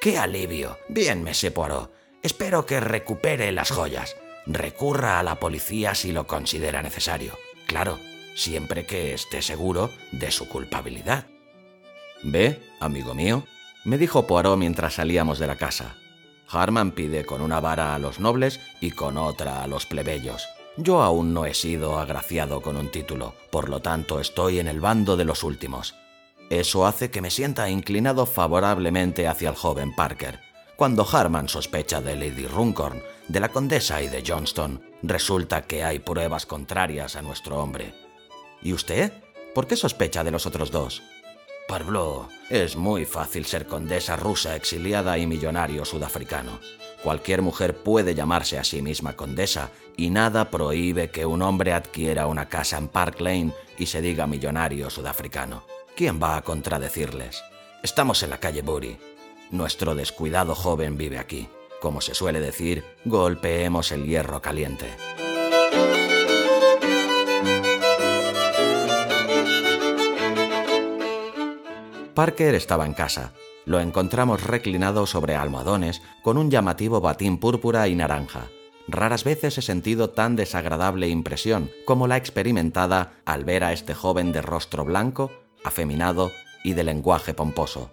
¡Qué 0.00 0.16
alivio! 0.16 0.78
Bien, 0.88 1.22
Monsieur 1.22 1.52
Poirot. 1.52 1.92
Espero 2.22 2.64
que 2.64 2.80
recupere 2.80 3.52
las 3.52 3.70
joyas. 3.70 4.16
Recurra 4.46 5.18
a 5.18 5.22
la 5.22 5.38
policía 5.38 5.94
si 5.94 6.12
lo 6.12 6.26
considera 6.26 6.82
necesario. 6.82 7.38
Claro, 7.66 7.98
siempre 8.34 8.86
que 8.86 9.12
esté 9.12 9.42
seguro 9.42 9.90
de 10.12 10.30
su 10.30 10.48
culpabilidad. 10.48 11.26
¿Ve, 12.22 12.58
amigo 12.80 13.14
mío? 13.14 13.44
Me 13.84 13.98
dijo 13.98 14.26
Poirot 14.26 14.58
mientras 14.58 14.94
salíamos 14.94 15.38
de 15.38 15.46
la 15.46 15.56
casa. 15.56 15.96
Harman 16.48 16.92
pide 16.92 17.24
con 17.24 17.40
una 17.40 17.60
vara 17.60 17.94
a 17.94 17.98
los 17.98 18.20
nobles 18.20 18.60
y 18.80 18.90
con 18.90 19.16
otra 19.16 19.62
a 19.62 19.66
los 19.66 19.86
plebeyos. 19.86 20.46
Yo 20.76 21.02
aún 21.02 21.34
no 21.34 21.44
he 21.44 21.54
sido 21.54 21.98
agraciado 21.98 22.62
con 22.62 22.76
un 22.76 22.90
título, 22.90 23.34
por 23.50 23.68
lo 23.68 23.80
tanto 23.80 24.20
estoy 24.20 24.58
en 24.58 24.68
el 24.68 24.80
bando 24.80 25.16
de 25.16 25.24
los 25.24 25.42
últimos. 25.42 25.94
Eso 26.50 26.86
hace 26.86 27.10
que 27.10 27.20
me 27.20 27.30
sienta 27.30 27.70
inclinado 27.70 28.26
favorablemente 28.26 29.26
hacia 29.26 29.50
el 29.50 29.56
joven 29.56 29.94
Parker. 29.94 30.40
Cuando 30.76 31.06
Harman 31.10 31.48
sospecha 31.48 32.00
de 32.00 32.16
Lady 32.16 32.46
Runcorn, 32.46 33.02
de 33.28 33.40
la 33.40 33.50
condesa 33.50 34.02
y 34.02 34.08
de 34.08 34.22
Johnston, 34.26 34.82
resulta 35.02 35.62
que 35.62 35.84
hay 35.84 35.98
pruebas 35.98 36.46
contrarias 36.46 37.16
a 37.16 37.22
nuestro 37.22 37.62
hombre. 37.62 37.94
¿Y 38.62 38.72
usted? 38.72 39.12
¿Por 39.54 39.66
qué 39.66 39.76
sospecha 39.76 40.24
de 40.24 40.30
los 40.30 40.46
otros 40.46 40.70
dos? 40.70 41.02
Parbló, 41.68 42.28
es 42.50 42.76
muy 42.76 43.04
fácil 43.04 43.46
ser 43.46 43.66
condesa 43.66 44.16
rusa 44.16 44.56
exiliada 44.56 45.16
y 45.18 45.26
millonario 45.26 45.84
sudafricano. 45.84 46.60
Cualquier 47.02 47.42
mujer 47.42 47.76
puede 47.76 48.14
llamarse 48.14 48.58
a 48.58 48.64
sí 48.64 48.82
misma 48.82 49.14
condesa 49.14 49.70
y 49.96 50.10
nada 50.10 50.50
prohíbe 50.50 51.10
que 51.10 51.26
un 51.26 51.42
hombre 51.42 51.72
adquiera 51.72 52.26
una 52.26 52.48
casa 52.48 52.78
en 52.78 52.88
Park 52.88 53.20
Lane 53.20 53.52
y 53.78 53.86
se 53.86 54.00
diga 54.00 54.26
millonario 54.26 54.90
sudafricano. 54.90 55.64
¿Quién 55.96 56.22
va 56.22 56.36
a 56.36 56.42
contradecirles? 56.42 57.42
Estamos 57.82 58.22
en 58.22 58.30
la 58.30 58.38
calle 58.38 58.62
Bury. 58.62 58.98
Nuestro 59.50 59.94
descuidado 59.94 60.54
joven 60.54 60.96
vive 60.96 61.18
aquí. 61.18 61.48
Como 61.80 62.00
se 62.00 62.14
suele 62.14 62.40
decir, 62.40 62.84
golpeemos 63.04 63.90
el 63.92 64.06
hierro 64.06 64.40
caliente. 64.40 64.86
Parker 72.14 72.54
estaba 72.54 72.84
en 72.84 72.92
casa. 72.92 73.32
Lo 73.64 73.80
encontramos 73.80 74.42
reclinado 74.42 75.06
sobre 75.06 75.34
almohadones 75.34 76.02
con 76.22 76.36
un 76.36 76.50
llamativo 76.50 77.00
batín 77.00 77.38
púrpura 77.38 77.88
y 77.88 77.94
naranja. 77.94 78.48
Raras 78.88 79.24
veces 79.24 79.56
he 79.56 79.62
sentido 79.62 80.10
tan 80.10 80.36
desagradable 80.36 81.08
impresión 81.08 81.70
como 81.86 82.06
la 82.06 82.16
experimentada 82.16 83.14
al 83.24 83.44
ver 83.44 83.64
a 83.64 83.72
este 83.72 83.94
joven 83.94 84.32
de 84.32 84.42
rostro 84.42 84.84
blanco, 84.84 85.30
afeminado 85.64 86.32
y 86.64 86.74
de 86.74 86.84
lenguaje 86.84 87.32
pomposo. 87.32 87.90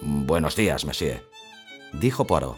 Buenos 0.00 0.56
días, 0.56 0.84
monsieur, 0.84 1.28
dijo 1.92 2.26
Poirot. 2.26 2.56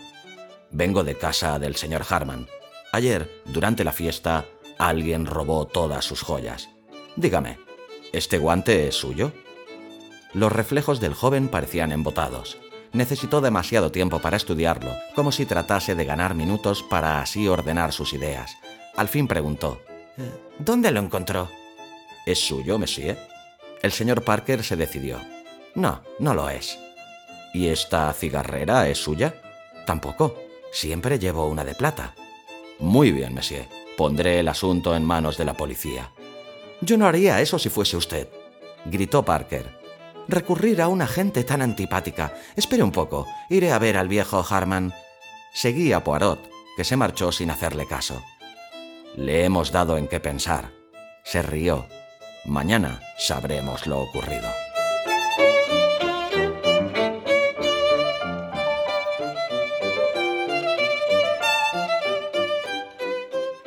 Vengo 0.70 1.02
de 1.02 1.16
casa 1.16 1.58
del 1.58 1.74
señor 1.74 2.04
Harman. 2.08 2.46
Ayer, 2.92 3.42
durante 3.46 3.82
la 3.82 3.92
fiesta, 3.92 4.44
alguien 4.78 5.26
robó 5.26 5.66
todas 5.66 6.04
sus 6.04 6.22
joyas. 6.22 6.68
Dígame, 7.16 7.58
¿este 8.12 8.38
guante 8.38 8.86
es 8.86 8.94
suyo? 8.94 9.32
Los 10.32 10.52
reflejos 10.52 11.00
del 11.00 11.14
joven 11.14 11.48
parecían 11.48 11.90
embotados. 11.90 12.58
Necesitó 12.92 13.40
demasiado 13.40 13.90
tiempo 13.90 14.20
para 14.20 14.36
estudiarlo, 14.36 14.92
como 15.14 15.32
si 15.32 15.44
tratase 15.44 15.94
de 15.94 16.04
ganar 16.04 16.34
minutos 16.34 16.84
para 16.84 17.20
así 17.20 17.48
ordenar 17.48 17.92
sus 17.92 18.12
ideas. 18.12 18.56
Al 18.96 19.08
fin 19.08 19.26
preguntó, 19.26 19.80
eh, 20.18 20.30
¿Dónde 20.58 20.92
lo 20.92 21.00
encontró? 21.00 21.48
¿Es 22.26 22.38
suyo, 22.38 22.78
monsieur? 22.78 23.18
El 23.82 23.90
señor 23.92 24.22
Parker 24.22 24.62
se 24.62 24.76
decidió. 24.76 25.18
No, 25.74 26.02
no 26.18 26.34
lo 26.34 26.48
es. 26.48 26.78
¿Y 27.52 27.68
esta 27.68 28.12
cigarrera 28.12 28.88
es 28.88 28.98
suya? 28.98 29.34
Tampoco. 29.84 30.36
Siempre 30.72 31.18
llevo 31.18 31.48
una 31.48 31.64
de 31.64 31.74
plata. 31.74 32.14
Muy 32.78 33.10
bien, 33.10 33.34
monsieur. 33.34 33.66
Pondré 33.96 34.38
el 34.38 34.48
asunto 34.48 34.94
en 34.94 35.04
manos 35.04 35.36
de 35.36 35.44
la 35.44 35.54
policía. 35.54 36.10
Yo 36.80 36.96
no 36.96 37.06
haría 37.06 37.40
eso 37.40 37.58
si 37.58 37.68
fuese 37.68 37.96
usted, 37.96 38.28
gritó 38.86 39.24
Parker 39.24 39.79
recurrir 40.30 40.80
a 40.80 40.88
una 40.88 41.06
gente 41.06 41.44
tan 41.44 41.62
antipática. 41.62 42.34
Espere 42.56 42.82
un 42.82 42.92
poco, 42.92 43.26
iré 43.48 43.72
a 43.72 43.78
ver 43.78 43.96
al 43.96 44.08
viejo 44.08 44.44
Harman. 44.48 44.92
Seguí 45.52 45.92
a 45.92 46.04
Poirot, 46.04 46.48
que 46.76 46.84
se 46.84 46.96
marchó 46.96 47.32
sin 47.32 47.50
hacerle 47.50 47.86
caso. 47.86 48.22
Le 49.16 49.44
hemos 49.44 49.72
dado 49.72 49.98
en 49.98 50.08
qué 50.08 50.20
pensar. 50.20 50.70
Se 51.24 51.42
rió. 51.42 51.86
Mañana 52.44 53.00
sabremos 53.18 53.86
lo 53.86 54.00
ocurrido. 54.00 54.48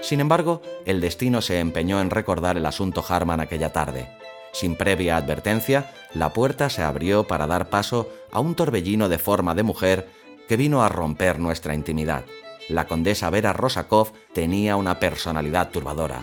Sin 0.01 0.19
embargo, 0.19 0.61
el 0.85 1.01
destino 1.01 1.41
se 1.41 1.59
empeñó 1.59 2.01
en 2.01 2.09
recordar 2.09 2.57
el 2.57 2.65
asunto 2.65 3.03
Harman 3.07 3.39
aquella 3.39 3.71
tarde. 3.71 4.22
Sin 4.53 4.75
previa 4.75 5.17
advertencia, 5.17 5.91
la 6.13 6.31
puerta 6.31 6.69
se 6.69 6.83
abrió 6.83 7.25
para 7.25 7.47
dar 7.47 7.69
paso 7.69 8.09
a 8.31 8.39
un 8.39 8.53
torbellino 8.55 9.09
de 9.09 9.17
forma 9.17 9.55
de 9.55 9.63
mujer 9.63 10.09
que 10.47 10.57
vino 10.57 10.83
a 10.83 10.89
romper 10.89 11.39
nuestra 11.39 11.73
intimidad. 11.73 12.23
La 12.69 12.87
condesa 12.87 13.29
Vera 13.29 13.51
Rosakov 13.51 14.13
tenía 14.31 14.75
una 14.77 14.99
personalidad 14.99 15.71
turbadora. 15.71 16.21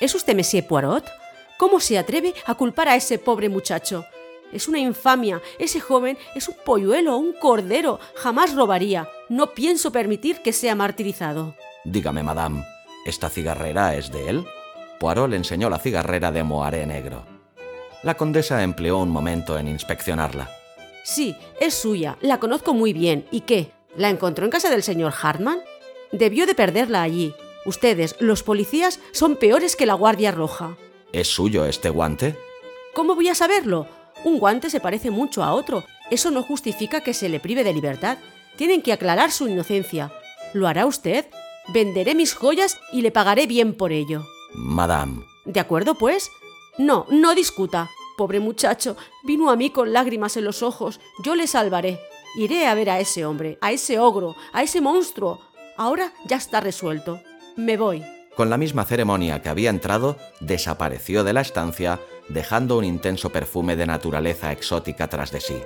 ¿Es 0.00 0.14
usted 0.14 0.34
Monsieur 0.34 0.66
Poirot? 0.66 1.04
¿Cómo 1.56 1.78
se 1.78 1.96
atreve 1.96 2.34
a 2.44 2.54
culpar 2.56 2.88
a 2.88 2.96
ese 2.96 3.18
pobre 3.18 3.48
muchacho? 3.48 4.04
Es 4.52 4.68
una 4.68 4.78
infamia. 4.78 5.40
Ese 5.58 5.80
joven 5.80 6.18
es 6.34 6.48
un 6.48 6.56
polluelo, 6.64 7.16
un 7.16 7.32
cordero. 7.32 8.00
Jamás 8.16 8.54
robaría. 8.54 9.08
No 9.28 9.54
pienso 9.54 9.92
permitir 9.92 10.42
que 10.42 10.52
sea 10.52 10.74
martirizado. 10.74 11.56
Dígame, 11.84 12.22
madame, 12.22 12.64
¿Esta 13.04 13.28
cigarrera 13.28 13.94
es 13.96 14.10
de 14.10 14.28
él? 14.30 14.46
Poirot 14.98 15.28
le 15.28 15.36
enseñó 15.36 15.68
la 15.68 15.78
cigarrera 15.78 16.32
de 16.32 16.42
moaré 16.42 16.86
negro. 16.86 17.26
La 18.02 18.16
condesa 18.16 18.62
empleó 18.62 18.98
un 18.98 19.10
momento 19.10 19.58
en 19.58 19.68
inspeccionarla. 19.68 20.50
Sí, 21.04 21.36
es 21.60 21.74
suya, 21.74 22.16
la 22.22 22.40
conozco 22.40 22.72
muy 22.72 22.92
bien. 22.92 23.26
¿Y 23.30 23.42
qué? 23.42 23.72
¿La 23.96 24.08
encontró 24.08 24.44
en 24.46 24.50
casa 24.50 24.70
del 24.70 24.82
señor 24.82 25.12
Hartman? 25.20 25.58
Debió 26.12 26.46
de 26.46 26.54
perderla 26.54 27.02
allí. 27.02 27.34
Ustedes, 27.66 28.16
los 28.20 28.42
policías, 28.42 29.00
son 29.12 29.36
peores 29.36 29.76
que 29.76 29.86
la 29.86 29.94
Guardia 29.94 30.32
Roja. 30.32 30.76
¿Es 31.12 31.28
suyo 31.28 31.66
este 31.66 31.90
guante? 31.90 32.36
¿Cómo 32.94 33.14
voy 33.14 33.28
a 33.28 33.34
saberlo? 33.34 33.86
Un 34.24 34.38
guante 34.38 34.70
se 34.70 34.80
parece 34.80 35.10
mucho 35.10 35.42
a 35.42 35.52
otro. 35.52 35.84
Eso 36.10 36.30
no 36.30 36.42
justifica 36.42 37.02
que 37.02 37.14
se 37.14 37.28
le 37.28 37.40
prive 37.40 37.64
de 37.64 37.74
libertad. 37.74 38.18
Tienen 38.56 38.82
que 38.82 38.92
aclarar 38.92 39.30
su 39.30 39.48
inocencia. 39.48 40.12
¿Lo 40.52 40.68
hará 40.68 40.86
usted? 40.86 41.26
Venderé 41.68 42.14
mis 42.14 42.34
joyas 42.34 42.78
y 42.92 43.02
le 43.02 43.10
pagaré 43.10 43.46
bien 43.46 43.74
por 43.74 43.92
ello. 43.92 44.26
Madame. 44.54 45.24
¿De 45.44 45.60
acuerdo, 45.60 45.94
pues? 45.94 46.30
No, 46.78 47.06
no 47.10 47.34
discuta. 47.34 47.90
Pobre 48.16 48.38
muchacho, 48.38 48.96
vino 49.24 49.50
a 49.50 49.56
mí 49.56 49.70
con 49.70 49.92
lágrimas 49.92 50.36
en 50.36 50.44
los 50.44 50.62
ojos. 50.62 51.00
Yo 51.24 51.34
le 51.34 51.46
salvaré. 51.46 52.00
Iré 52.36 52.66
a 52.66 52.74
ver 52.74 52.90
a 52.90 53.00
ese 53.00 53.24
hombre, 53.24 53.58
a 53.60 53.72
ese 53.72 53.98
ogro, 53.98 54.34
a 54.52 54.62
ese 54.62 54.80
monstruo. 54.80 55.40
Ahora 55.76 56.12
ya 56.26 56.36
está 56.36 56.60
resuelto. 56.60 57.20
Me 57.56 57.76
voy. 57.76 58.04
Con 58.36 58.50
la 58.50 58.56
misma 58.56 58.84
ceremonia 58.84 59.42
que 59.42 59.48
había 59.48 59.70
entrado, 59.70 60.16
desapareció 60.40 61.22
de 61.22 61.32
la 61.32 61.40
estancia, 61.40 62.00
dejando 62.28 62.76
un 62.76 62.84
intenso 62.84 63.30
perfume 63.30 63.76
de 63.76 63.86
naturaleza 63.86 64.50
exótica 64.52 65.08
tras 65.08 65.30
de 65.30 65.40
sí. 65.40 65.56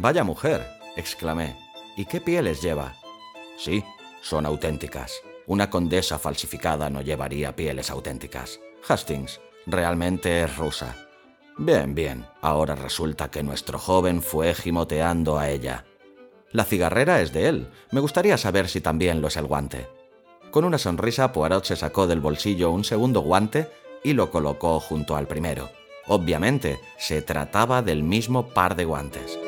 Vaya 0.00 0.22
mujer, 0.22 0.64
exclamé. 0.96 1.56
¿Y 1.96 2.04
qué 2.04 2.20
pieles 2.20 2.62
lleva? 2.62 2.94
Sí, 3.56 3.82
son 4.22 4.46
auténticas. 4.46 5.12
Una 5.48 5.70
condesa 5.70 6.20
falsificada 6.20 6.88
no 6.88 7.02
llevaría 7.02 7.56
pieles 7.56 7.90
auténticas. 7.90 8.60
Hastings, 8.86 9.40
realmente 9.66 10.44
es 10.44 10.56
rusa. 10.56 10.94
Bien, 11.56 11.96
bien. 11.96 12.24
Ahora 12.42 12.76
resulta 12.76 13.28
que 13.28 13.42
nuestro 13.42 13.80
joven 13.80 14.22
fue 14.22 14.54
gimoteando 14.54 15.36
a 15.36 15.50
ella. 15.50 15.84
La 16.52 16.64
cigarrera 16.64 17.20
es 17.20 17.32
de 17.32 17.48
él. 17.48 17.68
Me 17.90 17.98
gustaría 18.00 18.38
saber 18.38 18.68
si 18.68 18.80
también 18.80 19.20
lo 19.20 19.26
es 19.26 19.36
el 19.36 19.46
guante. 19.46 19.88
Con 20.52 20.64
una 20.64 20.78
sonrisa, 20.78 21.32
Poirot 21.32 21.64
se 21.64 21.74
sacó 21.74 22.06
del 22.06 22.20
bolsillo 22.20 22.70
un 22.70 22.84
segundo 22.84 23.22
guante 23.22 23.68
y 24.04 24.12
lo 24.12 24.30
colocó 24.30 24.78
junto 24.78 25.16
al 25.16 25.26
primero. 25.26 25.70
Obviamente, 26.06 26.78
se 26.98 27.20
trataba 27.20 27.82
del 27.82 28.04
mismo 28.04 28.50
par 28.50 28.76
de 28.76 28.84
guantes. 28.84 29.38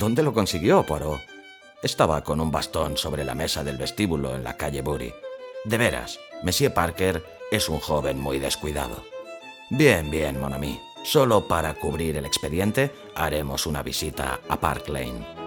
¿Dónde 0.00 0.22
lo 0.22 0.32
consiguió, 0.32 0.86
Poirot? 0.86 1.20
Estaba 1.82 2.24
con 2.24 2.40
un 2.40 2.50
bastón 2.50 2.96
sobre 2.96 3.22
la 3.22 3.34
mesa 3.34 3.62
del 3.62 3.76
vestíbulo 3.76 4.34
en 4.34 4.42
la 4.42 4.56
calle 4.56 4.80
Bury. 4.80 5.12
De 5.66 5.76
veras, 5.76 6.18
Monsieur 6.42 6.72
Parker 6.72 7.22
es 7.50 7.68
un 7.68 7.80
joven 7.80 8.18
muy 8.18 8.38
descuidado. 8.38 9.04
Bien, 9.68 10.10
bien, 10.10 10.40
mon 10.40 10.54
ami. 10.54 10.80
Solo 11.04 11.46
para 11.46 11.74
cubrir 11.74 12.16
el 12.16 12.24
expediente 12.24 12.90
haremos 13.14 13.66
una 13.66 13.82
visita 13.82 14.40
a 14.48 14.58
Park 14.58 14.88
Lane. 14.88 15.39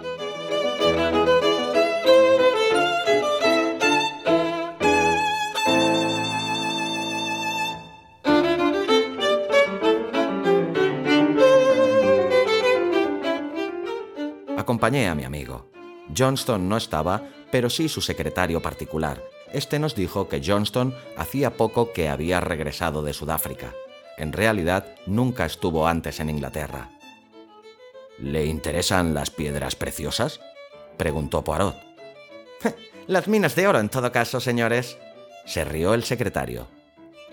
Acompañé 14.73 15.07
a 15.07 15.13
mi 15.13 15.23
amigo. 15.23 15.69
Johnston 16.17 16.67
no 16.67 16.77
estaba, 16.77 17.29
pero 17.51 17.69
sí 17.69 17.87
su 17.87 18.01
secretario 18.01 18.59
particular. 18.59 19.23
Este 19.51 19.77
nos 19.77 19.93
dijo 19.93 20.27
que 20.27 20.41
Johnston 20.43 20.95
hacía 21.15 21.57
poco 21.57 21.93
que 21.93 22.09
había 22.09 22.39
regresado 22.39 23.03
de 23.03 23.13
Sudáfrica. 23.13 23.71
En 24.17 24.33
realidad, 24.33 24.87
nunca 25.05 25.45
estuvo 25.45 25.87
antes 25.87 26.19
en 26.19 26.31
Inglaterra. 26.31 26.89
¿Le 28.17 28.47
interesan 28.47 29.13
las 29.13 29.29
piedras 29.29 29.75
preciosas? 29.75 30.39
preguntó 30.97 31.43
Poirot. 31.43 31.75
las 33.05 33.27
minas 33.27 33.55
de 33.55 33.67
oro, 33.67 33.79
en 33.79 33.89
todo 33.89 34.11
caso, 34.11 34.39
señores. 34.39 34.97
Se 35.45 35.65
rió 35.65 35.93
el 35.93 36.03
secretario. 36.03 36.65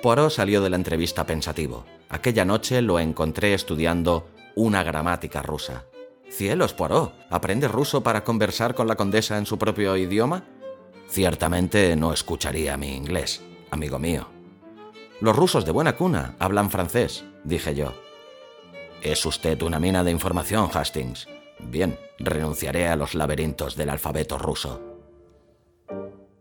Poirot 0.02 0.30
salió 0.30 0.60
de 0.60 0.68
la 0.68 0.76
entrevista 0.76 1.24
pensativo. 1.24 1.86
Aquella 2.10 2.44
noche 2.44 2.82
lo 2.82 3.00
encontré 3.00 3.54
estudiando 3.54 4.28
una 4.56 4.82
gramática 4.82 5.40
rusa. 5.40 5.86
Cielos, 6.30 6.72
Poirot, 6.72 7.12
¿aprende 7.28 7.66
ruso 7.66 8.02
para 8.02 8.22
conversar 8.22 8.74
con 8.74 8.86
la 8.86 8.94
condesa 8.94 9.36
en 9.36 9.46
su 9.46 9.58
propio 9.58 9.96
idioma? 9.96 10.44
Ciertamente 11.08 11.96
no 11.96 12.12
escucharía 12.12 12.76
mi 12.76 12.94
inglés, 12.94 13.42
amigo 13.70 13.98
mío. 13.98 14.28
Los 15.20 15.34
rusos 15.34 15.64
de 15.64 15.72
buena 15.72 15.96
cuna 15.96 16.36
hablan 16.38 16.70
francés, 16.70 17.24
dije 17.42 17.74
yo. 17.74 17.92
Es 19.02 19.26
usted 19.26 19.60
una 19.62 19.80
mina 19.80 20.04
de 20.04 20.12
información, 20.12 20.70
Hastings. 20.72 21.26
Bien, 21.58 21.98
renunciaré 22.18 22.88
a 22.88 22.96
los 22.96 23.14
laberintos 23.14 23.76
del 23.76 23.90
alfabeto 23.90 24.38
ruso. 24.38 24.80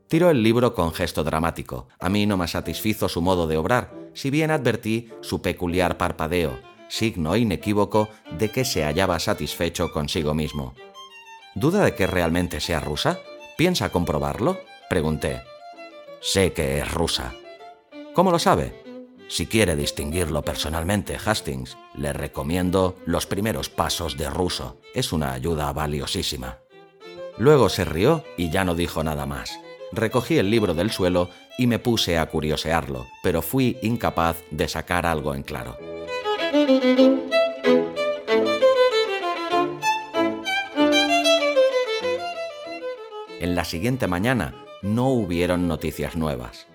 Tiró 0.07 0.29
el 0.29 0.43
libro 0.43 0.75
con 0.75 0.93
gesto 0.93 1.23
dramático. 1.23 1.87
A 1.99 2.09
mí 2.09 2.25
no 2.25 2.37
me 2.37 2.47
satisfizo 2.47 3.09
su 3.09 3.21
modo 3.21 3.47
de 3.47 3.57
obrar, 3.57 3.91
si 4.13 4.29
bien 4.29 4.51
advertí 4.51 5.09
su 5.21 5.41
peculiar 5.41 5.97
parpadeo, 5.97 6.59
signo 6.89 7.37
inequívoco 7.37 8.09
de 8.37 8.51
que 8.51 8.65
se 8.65 8.83
hallaba 8.83 9.19
satisfecho 9.19 9.93
consigo 9.93 10.33
mismo. 10.33 10.75
¿Duda 11.55 11.85
de 11.85 11.95
que 11.95 12.07
realmente 12.07 12.59
sea 12.59 12.81
rusa? 12.81 13.19
¿Piensa 13.57 13.89
comprobarlo? 13.89 14.59
Pregunté. 14.89 15.41
Sé 16.19 16.51
que 16.51 16.79
es 16.79 16.91
rusa. 16.91 17.33
¿Cómo 18.13 18.31
lo 18.31 18.39
sabe? 18.39 18.83
Si 19.29 19.45
quiere 19.45 19.75
distinguirlo 19.75 20.41
personalmente, 20.41 21.17
Hastings, 21.23 21.77
le 21.95 22.13
recomiendo 22.13 22.97
los 23.05 23.27
primeros 23.27 23.69
pasos 23.69 24.17
de 24.17 24.29
ruso. 24.29 24.77
Es 24.93 25.13
una 25.13 25.33
ayuda 25.33 25.71
valiosísima. 25.71 26.57
Luego 27.37 27.69
se 27.69 27.85
rió 27.85 28.23
y 28.37 28.49
ya 28.49 28.65
no 28.65 28.75
dijo 28.75 29.03
nada 29.03 29.25
más. 29.25 29.51
Recogí 29.91 30.37
el 30.37 30.49
libro 30.49 30.73
del 30.73 30.91
suelo 30.91 31.29
y 31.57 31.67
me 31.67 31.79
puse 31.79 32.17
a 32.17 32.25
curiosearlo, 32.25 33.07
pero 33.23 33.41
fui 33.41 33.77
incapaz 33.81 34.37
de 34.51 34.67
sacar 34.67 35.05
algo 35.05 35.33
en 35.35 35.43
claro. 35.43 35.88
En 43.39 43.55
la 43.55 43.63
siguiente 43.65 44.07
mañana 44.07 44.55
no 44.81 45.09
hubieron 45.09 45.67
noticias 45.67 46.15
nuevas. 46.15 46.65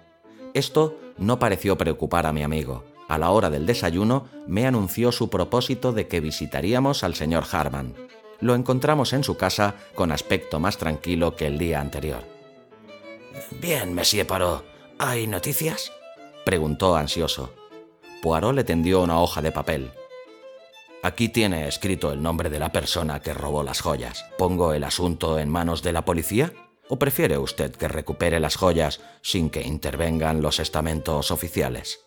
Esto 0.52 0.96
no 1.18 1.40
pareció 1.40 1.76
preocupar 1.76 2.26
a 2.26 2.32
mi 2.32 2.44
amigo. 2.44 2.84
A 3.08 3.18
la 3.18 3.30
hora 3.30 3.50
del 3.50 3.66
desayuno 3.66 4.28
me 4.46 4.66
anunció 4.66 5.10
su 5.10 5.28
propósito 5.28 5.92
de 5.92 6.06
que 6.06 6.20
visitaríamos 6.20 7.02
al 7.02 7.16
señor 7.16 7.44
Harman. 7.50 7.94
Lo 8.40 8.54
encontramos 8.54 9.12
en 9.12 9.24
su 9.24 9.36
casa 9.36 9.74
con 9.96 10.12
aspecto 10.12 10.60
más 10.60 10.78
tranquilo 10.78 11.34
que 11.34 11.48
el 11.48 11.58
día 11.58 11.80
anterior. 11.80 12.22
Bien, 13.60 13.92
Monsieur 13.92 14.26
Poirot, 14.26 14.64
¿hay 14.98 15.26
noticias? 15.26 15.90
preguntó 16.44 16.94
ansioso. 16.94 17.63
Poirot 18.24 18.54
le 18.54 18.64
tendió 18.64 19.02
una 19.02 19.20
hoja 19.20 19.42
de 19.42 19.52
papel. 19.52 19.92
Aquí 21.02 21.28
tiene 21.28 21.68
escrito 21.68 22.10
el 22.10 22.22
nombre 22.22 22.48
de 22.48 22.58
la 22.58 22.72
persona 22.72 23.20
que 23.20 23.34
robó 23.34 23.62
las 23.62 23.82
joyas. 23.82 24.24
¿Pongo 24.38 24.72
el 24.72 24.84
asunto 24.84 25.38
en 25.38 25.50
manos 25.50 25.82
de 25.82 25.92
la 25.92 26.06
policía? 26.06 26.50
¿O 26.88 26.98
prefiere 26.98 27.36
usted 27.36 27.72
que 27.76 27.86
recupere 27.86 28.40
las 28.40 28.56
joyas 28.56 29.02
sin 29.20 29.50
que 29.50 29.60
intervengan 29.60 30.40
los 30.40 30.58
estamentos 30.58 31.30
oficiales? 31.30 32.00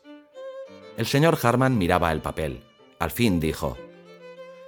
El 0.97 1.05
señor 1.05 1.37
Harman 1.39 1.77
miraba 1.77 2.11
el 2.11 2.21
papel. 2.21 2.63
Al 2.97 3.11
fin 3.11 3.39
dijo, 3.39 3.77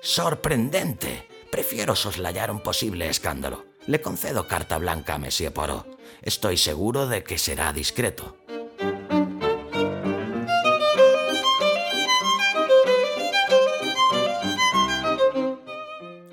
Sorprendente. 0.01 1.27
Prefiero 1.49 1.95
soslayar 1.95 2.51
un 2.51 2.59
posible 2.59 3.09
escándalo. 3.09 3.65
Le 3.87 4.01
concedo 4.01 4.47
carta 4.47 4.77
blanca 4.77 5.15
a 5.15 5.17
Monsieur 5.17 5.51
Poirot. 5.51 5.97
Estoy 6.21 6.57
seguro 6.57 7.07
de 7.07 7.23
que 7.23 7.39
será 7.39 7.73
discreto. 7.73 8.37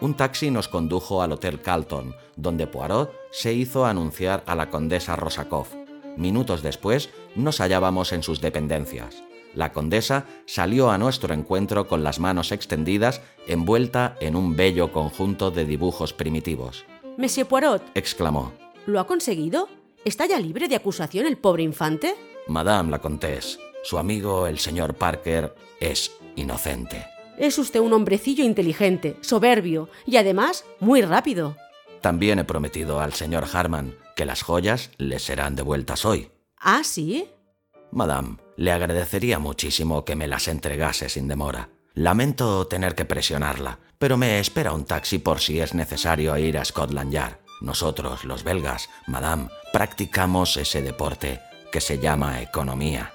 Un 0.00 0.14
taxi 0.14 0.50
nos 0.50 0.68
condujo 0.68 1.22
al 1.22 1.32
Hotel 1.32 1.62
Carlton, 1.62 2.14
donde 2.36 2.66
Poirot 2.66 3.14
se 3.30 3.54
hizo 3.54 3.86
anunciar 3.86 4.42
a 4.46 4.54
la 4.54 4.68
condesa 4.68 5.16
Rosakov. 5.16 5.66
Minutos 6.18 6.62
después 6.62 7.08
nos 7.34 7.60
hallábamos 7.60 8.12
en 8.12 8.22
sus 8.22 8.40
dependencias. 8.42 9.22
La 9.54 9.72
condesa 9.72 10.26
salió 10.44 10.90
a 10.90 10.98
nuestro 10.98 11.32
encuentro 11.32 11.88
con 11.88 12.04
las 12.04 12.20
manos 12.20 12.52
extendidas, 12.52 13.22
envuelta 13.46 14.16
en 14.20 14.36
un 14.36 14.54
bello 14.54 14.92
conjunto 14.92 15.50
de 15.50 15.64
dibujos 15.64 16.12
primitivos. 16.12 16.84
Monsieur 17.16 17.48
Poirot, 17.48 17.82
exclamó. 17.94 18.52
¿Lo 18.84 19.00
ha 19.00 19.06
conseguido? 19.06 19.68
¿Está 20.04 20.26
ya 20.26 20.38
libre 20.38 20.68
de 20.68 20.76
acusación 20.76 21.26
el 21.26 21.38
pobre 21.38 21.62
infante? 21.62 22.14
Madame 22.48 22.90
la 22.90 22.98
Comtesse, 22.98 23.58
su 23.82 23.96
amigo 23.96 24.46
el 24.46 24.58
señor 24.58 24.94
Parker 24.94 25.54
es 25.80 26.12
inocente. 26.36 27.15
Es 27.38 27.58
usted 27.58 27.80
un 27.80 27.92
hombrecillo 27.92 28.44
inteligente, 28.44 29.16
soberbio 29.20 29.88
y 30.06 30.16
además 30.16 30.64
muy 30.80 31.02
rápido. 31.02 31.56
También 32.00 32.38
he 32.38 32.44
prometido 32.44 33.00
al 33.00 33.12
señor 33.12 33.46
Harman 33.52 33.94
que 34.14 34.24
las 34.24 34.42
joyas 34.42 34.90
le 34.98 35.18
serán 35.18 35.56
devueltas 35.56 36.04
hoy. 36.04 36.30
¿Ah, 36.58 36.82
sí? 36.82 37.28
Madame, 37.92 38.38
le 38.56 38.72
agradecería 38.72 39.38
muchísimo 39.38 40.04
que 40.04 40.16
me 40.16 40.28
las 40.28 40.48
entregase 40.48 41.08
sin 41.08 41.28
demora. 41.28 41.68
Lamento 41.94 42.66
tener 42.66 42.94
que 42.94 43.04
presionarla, 43.04 43.78
pero 43.98 44.16
me 44.16 44.38
espera 44.38 44.72
un 44.72 44.84
taxi 44.84 45.18
por 45.18 45.40
si 45.40 45.60
es 45.60 45.74
necesario 45.74 46.36
ir 46.36 46.58
a 46.58 46.64
Scotland 46.64 47.12
Yard. 47.12 47.38
Nosotros, 47.60 48.24
los 48.24 48.44
belgas, 48.44 48.88
Madame, 49.06 49.48
practicamos 49.72 50.56
ese 50.56 50.82
deporte 50.82 51.40
que 51.72 51.80
se 51.80 51.98
llama 51.98 52.42
economía. 52.42 53.12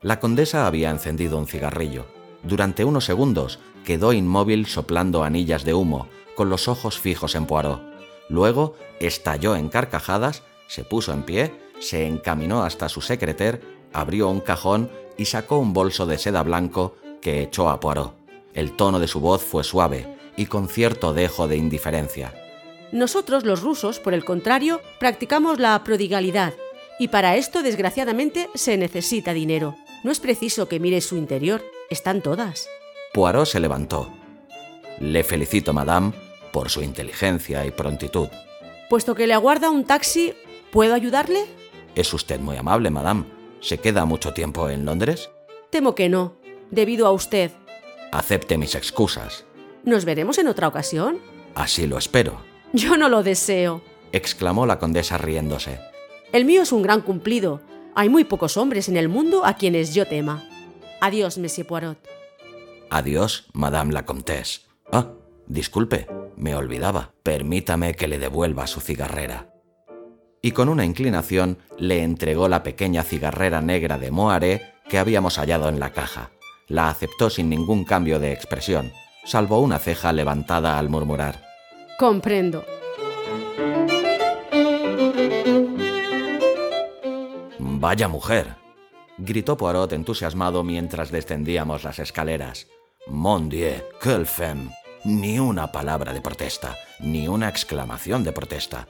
La 0.00 0.18
condesa 0.18 0.66
había 0.66 0.90
encendido 0.90 1.38
un 1.38 1.46
cigarrillo. 1.46 2.15
Durante 2.42 2.84
unos 2.84 3.04
segundos 3.04 3.58
quedó 3.84 4.12
inmóvil 4.12 4.66
soplando 4.66 5.22
anillas 5.22 5.64
de 5.64 5.74
humo, 5.74 6.08
con 6.34 6.50
los 6.50 6.68
ojos 6.68 6.98
fijos 6.98 7.34
en 7.34 7.46
Poirot. 7.46 7.80
Luego 8.28 8.74
estalló 9.00 9.56
en 9.56 9.68
carcajadas, 9.68 10.42
se 10.66 10.84
puso 10.84 11.12
en 11.12 11.22
pie, 11.22 11.54
se 11.78 12.06
encaminó 12.06 12.62
hasta 12.62 12.88
su 12.88 13.00
secreter, 13.00 13.62
abrió 13.92 14.28
un 14.28 14.40
cajón 14.40 14.90
y 15.16 15.26
sacó 15.26 15.58
un 15.58 15.72
bolso 15.72 16.06
de 16.06 16.18
seda 16.18 16.42
blanco 16.42 16.96
que 17.20 17.42
echó 17.42 17.68
a 17.70 17.80
Poirot. 17.80 18.14
El 18.54 18.76
tono 18.76 18.98
de 18.98 19.08
su 19.08 19.20
voz 19.20 19.42
fue 19.42 19.64
suave 19.64 20.16
y 20.36 20.46
con 20.46 20.68
cierto 20.68 21.12
dejo 21.12 21.48
de 21.48 21.56
indiferencia. 21.56 22.34
Nosotros, 22.92 23.44
los 23.44 23.62
rusos, 23.62 23.98
por 23.98 24.14
el 24.14 24.24
contrario, 24.24 24.80
practicamos 25.00 25.58
la 25.58 25.82
prodigalidad, 25.82 26.54
y 26.98 27.08
para 27.08 27.36
esto, 27.36 27.62
desgraciadamente, 27.62 28.48
se 28.54 28.76
necesita 28.76 29.32
dinero. 29.32 29.76
No 30.04 30.12
es 30.12 30.20
preciso 30.20 30.68
que 30.68 30.80
mire 30.80 31.00
su 31.00 31.16
interior, 31.16 31.64
están 31.90 32.22
todas. 32.22 32.68
Poirot 33.12 33.46
se 33.46 33.60
levantó. 33.60 34.12
Le 35.00 35.24
felicito, 35.24 35.72
madame, 35.72 36.12
por 36.52 36.70
su 36.70 36.82
inteligencia 36.82 37.64
y 37.66 37.70
prontitud. 37.70 38.28
Puesto 38.88 39.14
que 39.14 39.26
le 39.26 39.34
aguarda 39.34 39.70
un 39.70 39.84
taxi, 39.84 40.34
¿puedo 40.70 40.94
ayudarle? 40.94 41.44
Es 41.94 42.12
usted 42.14 42.40
muy 42.40 42.56
amable, 42.56 42.90
madame. 42.90 43.24
¿Se 43.60 43.78
queda 43.78 44.04
mucho 44.04 44.32
tiempo 44.32 44.68
en 44.68 44.84
Londres? 44.84 45.30
Temo 45.70 45.94
que 45.94 46.08
no, 46.08 46.36
debido 46.70 47.06
a 47.06 47.12
usted. 47.12 47.50
Acepte 48.12 48.58
mis 48.58 48.74
excusas. 48.74 49.44
¿Nos 49.84 50.04
veremos 50.04 50.38
en 50.38 50.48
otra 50.48 50.68
ocasión? 50.68 51.18
Así 51.54 51.86
lo 51.86 51.98
espero. 51.98 52.40
Yo 52.72 52.96
no 52.96 53.08
lo 53.08 53.22
deseo, 53.22 53.82
exclamó 54.12 54.66
la 54.66 54.78
condesa 54.78 55.18
riéndose. 55.18 55.78
El 56.32 56.44
mío 56.44 56.62
es 56.62 56.72
un 56.72 56.82
gran 56.82 57.00
cumplido. 57.00 57.60
Hay 57.94 58.08
muy 58.08 58.24
pocos 58.24 58.56
hombres 58.56 58.88
en 58.88 58.96
el 58.96 59.08
mundo 59.08 59.44
a 59.44 59.54
quienes 59.54 59.94
yo 59.94 60.06
tema. 60.06 60.44
Adiós, 61.00 61.38
Monsieur 61.38 61.66
Poirot. 61.66 61.98
Adiós, 62.90 63.46
Madame 63.52 63.92
la 63.92 64.04
Comtesse. 64.04 64.62
Ah, 64.92 65.08
disculpe, 65.46 66.06
me 66.36 66.54
olvidaba. 66.54 67.12
Permítame 67.22 67.94
que 67.94 68.08
le 68.08 68.18
devuelva 68.18 68.66
su 68.66 68.80
cigarrera. 68.80 69.52
Y 70.40 70.52
con 70.52 70.68
una 70.68 70.84
inclinación 70.84 71.58
le 71.78 72.02
entregó 72.02 72.48
la 72.48 72.62
pequeña 72.62 73.02
cigarrera 73.02 73.60
negra 73.60 73.98
de 73.98 74.10
Moaré 74.10 74.74
que 74.88 74.98
habíamos 74.98 75.38
hallado 75.38 75.68
en 75.68 75.80
la 75.80 75.92
caja. 75.92 76.30
La 76.68 76.88
aceptó 76.88 77.30
sin 77.30 77.48
ningún 77.48 77.84
cambio 77.84 78.18
de 78.18 78.32
expresión, 78.32 78.92
salvo 79.24 79.60
una 79.60 79.78
ceja 79.78 80.12
levantada 80.12 80.78
al 80.78 80.88
murmurar. 80.88 81.42
Comprendo. 81.98 82.64
Vaya 87.58 88.08
mujer, 88.08 88.56
gritó 89.18 89.56
Poirot 89.56 89.92
entusiasmado 89.92 90.62
mientras 90.62 91.10
descendíamos 91.10 91.84
las 91.84 91.98
escaleras. 91.98 92.66
Mon 93.06 93.48
Dieu, 93.48 93.82
quelle. 94.00 94.70
Ni 95.04 95.38
una 95.38 95.70
palabra 95.70 96.12
de 96.12 96.20
protesta, 96.20 96.76
ni 96.98 97.28
una 97.28 97.48
exclamación 97.48 98.24
de 98.24 98.32
protesta. 98.32 98.88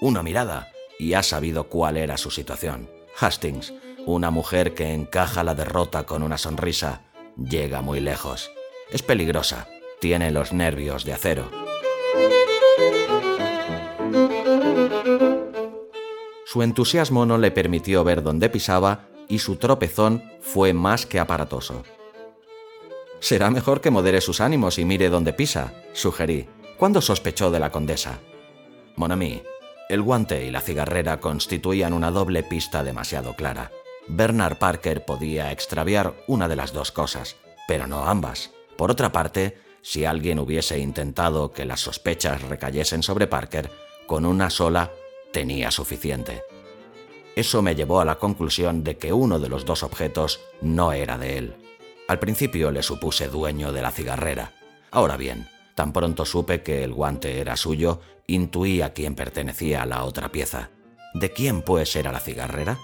Una 0.00 0.22
mirada 0.22 0.72
y 0.98 1.14
ha 1.14 1.22
sabido 1.22 1.68
cuál 1.68 1.96
era 1.96 2.16
su 2.16 2.30
situación. 2.30 2.90
Hastings, 3.18 3.72
una 4.06 4.30
mujer 4.30 4.74
que 4.74 4.92
encaja 4.92 5.44
la 5.44 5.54
derrota 5.54 6.04
con 6.04 6.22
una 6.22 6.36
sonrisa, 6.36 7.02
llega 7.36 7.80
muy 7.80 8.00
lejos. 8.00 8.50
Es 8.90 9.02
peligrosa, 9.02 9.68
tiene 10.00 10.30
los 10.32 10.52
nervios 10.52 11.04
de 11.04 11.12
acero. 11.12 11.48
Su 16.44 16.62
entusiasmo 16.62 17.24
no 17.26 17.38
le 17.38 17.50
permitió 17.50 18.02
ver 18.02 18.22
dónde 18.22 18.48
pisaba 18.48 19.08
y 19.28 19.38
su 19.38 19.56
tropezón 19.56 20.22
fue 20.40 20.72
más 20.72 21.06
que 21.06 21.18
aparatoso. 21.18 21.82
Será 23.20 23.50
mejor 23.50 23.80
que 23.80 23.90
modere 23.90 24.20
sus 24.20 24.40
ánimos 24.40 24.78
y 24.78 24.84
mire 24.84 25.08
dónde 25.08 25.32
pisa, 25.32 25.72
sugerí, 25.92 26.48
cuando 26.78 27.00
sospechó 27.00 27.50
de 27.50 27.60
la 27.60 27.70
condesa. 27.70 28.18
Monami, 28.96 29.42
el 29.88 30.02
guante 30.02 30.44
y 30.44 30.50
la 30.50 30.60
cigarrera 30.60 31.20
constituían 31.20 31.92
una 31.92 32.10
doble 32.10 32.42
pista 32.42 32.84
demasiado 32.84 33.34
clara. 33.34 33.70
Bernard 34.08 34.58
Parker 34.58 35.04
podía 35.04 35.50
extraviar 35.52 36.14
una 36.26 36.48
de 36.48 36.56
las 36.56 36.72
dos 36.72 36.92
cosas, 36.92 37.36
pero 37.66 37.86
no 37.86 38.06
ambas. 38.06 38.50
Por 38.76 38.90
otra 38.90 39.10
parte, 39.10 39.58
si 39.82 40.04
alguien 40.04 40.38
hubiese 40.38 40.78
intentado 40.78 41.52
que 41.52 41.64
las 41.64 41.80
sospechas 41.80 42.42
recayesen 42.42 43.02
sobre 43.02 43.26
Parker, 43.26 43.70
con 44.06 44.26
una 44.26 44.50
sola 44.50 44.92
tenía 45.32 45.70
suficiente. 45.70 46.42
Eso 47.36 47.60
me 47.60 47.74
llevó 47.74 48.00
a 48.00 48.06
la 48.06 48.18
conclusión 48.18 48.82
de 48.82 48.96
que 48.96 49.12
uno 49.12 49.38
de 49.38 49.50
los 49.50 49.66
dos 49.66 49.82
objetos 49.82 50.40
no 50.62 50.92
era 50.92 51.18
de 51.18 51.36
él. 51.36 51.54
Al 52.08 52.18
principio 52.18 52.70
le 52.70 52.82
supuse 52.82 53.28
dueño 53.28 53.72
de 53.72 53.82
la 53.82 53.90
cigarrera. 53.90 54.54
Ahora 54.90 55.18
bien, 55.18 55.46
tan 55.74 55.92
pronto 55.92 56.24
supe 56.24 56.62
que 56.62 56.82
el 56.82 56.94
guante 56.94 57.38
era 57.38 57.58
suyo, 57.58 58.00
intuí 58.26 58.80
a 58.80 58.94
quién 58.94 59.14
pertenecía 59.14 59.84
la 59.84 60.04
otra 60.04 60.32
pieza. 60.32 60.70
¿De 61.12 61.30
quién 61.30 61.60
pues 61.60 61.94
era 61.94 62.10
la 62.10 62.20
cigarrera? 62.20 62.78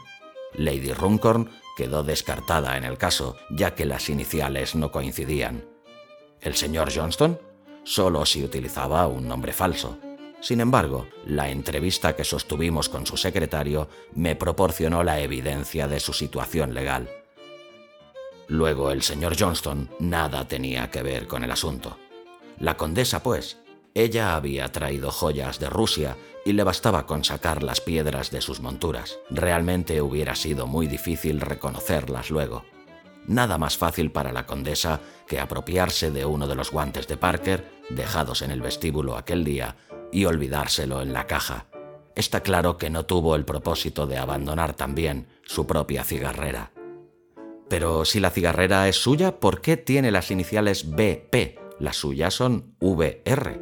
Lady 0.53 0.93
Runcorn 0.93 1.51
quedó 1.79 2.03
descartada 2.03 2.77
en 2.77 2.85
el 2.85 2.99
caso, 2.99 3.37
ya 3.51 3.75
que 3.75 3.87
las 3.87 4.11
iniciales 4.11 4.75
no 4.75 4.93
coincidían. 4.93 5.65
¿El 6.43 6.57
señor 6.57 6.93
Johnston? 6.95 7.41
Solo 7.85 8.27
si 8.27 8.45
utilizaba 8.45 9.07
un 9.07 9.27
nombre 9.27 9.55
falso. 9.55 9.99
Sin 10.43 10.61
embargo, 10.61 11.07
la 11.25 11.51
entrevista 11.51 12.17
que 12.17 12.25
sostuvimos 12.25 12.89
con 12.89 13.07
su 13.07 13.17
secretario 13.17 13.89
me 14.13 14.35
proporcionó 14.35 15.05
la 15.05 15.21
evidencia 15.21 15.87
de 15.87 16.01
su 16.01 16.13
situación 16.13 16.75
legal. 16.75 17.09
Luego 18.49 18.91
el 18.91 19.03
señor 19.03 19.37
Johnston 19.39 19.89
nada 20.01 20.49
tenía 20.49 20.91
que 20.91 21.03
ver 21.03 21.29
con 21.29 21.45
el 21.45 21.53
asunto. 21.53 21.97
La 22.59 22.77
condesa, 22.77 23.23
pues, 23.23 23.59
ella 23.95 24.35
había 24.35 24.73
traído 24.73 25.13
joyas 25.13 25.61
de 25.61 25.71
Rusia 25.71 26.17
y 26.45 26.55
le 26.55 26.65
bastaba 26.65 27.07
con 27.07 27.23
sacar 27.23 27.63
las 27.63 27.81
piedras 27.81 28.33
de 28.33 28.41
sus 28.41 28.59
monturas. 28.59 29.21
Realmente 29.31 30.03
hubiera 30.03 30.35
sido 30.35 30.67
muy 30.67 30.89
difícil 30.89 31.41
reconocerlas 31.41 32.31
luego. 32.31 32.65
Nada 33.29 33.59
más 33.59 33.79
fácil 33.79 34.11
para 34.11 34.33
la 34.33 34.47
condesa 34.47 35.01
que 35.29 35.39
apropiarse 35.39 36.11
de 36.11 36.25
uno 36.25 36.49
de 36.49 36.57
los 36.57 36.73
guantes 36.73 37.07
de 37.07 37.17
Parker, 37.17 37.71
dejados 37.91 38.43
en 38.43 38.51
el 38.51 38.61
vestíbulo 38.61 39.17
aquel 39.17 39.45
día, 39.45 39.77
y 40.13 40.27
olvidárselo 40.27 41.03
en 41.03 41.13
la 41.13 41.27
caja. 41.27 41.67
Está 42.15 42.43
claro 42.43 42.77
que 42.77 42.91
no 42.91 43.07
tuvo 43.07 43.35
el 43.35 43.45
propósito 43.45 44.07
de 44.07 44.19
abandonar 44.19 44.75
también 44.75 45.27
su 45.45 45.67
propia 45.67 46.05
cigarrera. 46.05 46.71
Pero 47.69 48.05
si 48.05 48.21
la 48.21 48.31
cigarrera 48.31 48.87
es 48.89 48.97
suya, 48.97 49.41
¿por 49.41 49.63
qué 49.63 49.79
tiene 49.79 50.11
las 50.11 50.31
iniciales 50.31 50.91
BP? 50.91 51.59
Las 51.79 51.97
suyas 51.97 52.35
son 52.35 52.77
VR. 52.81 53.61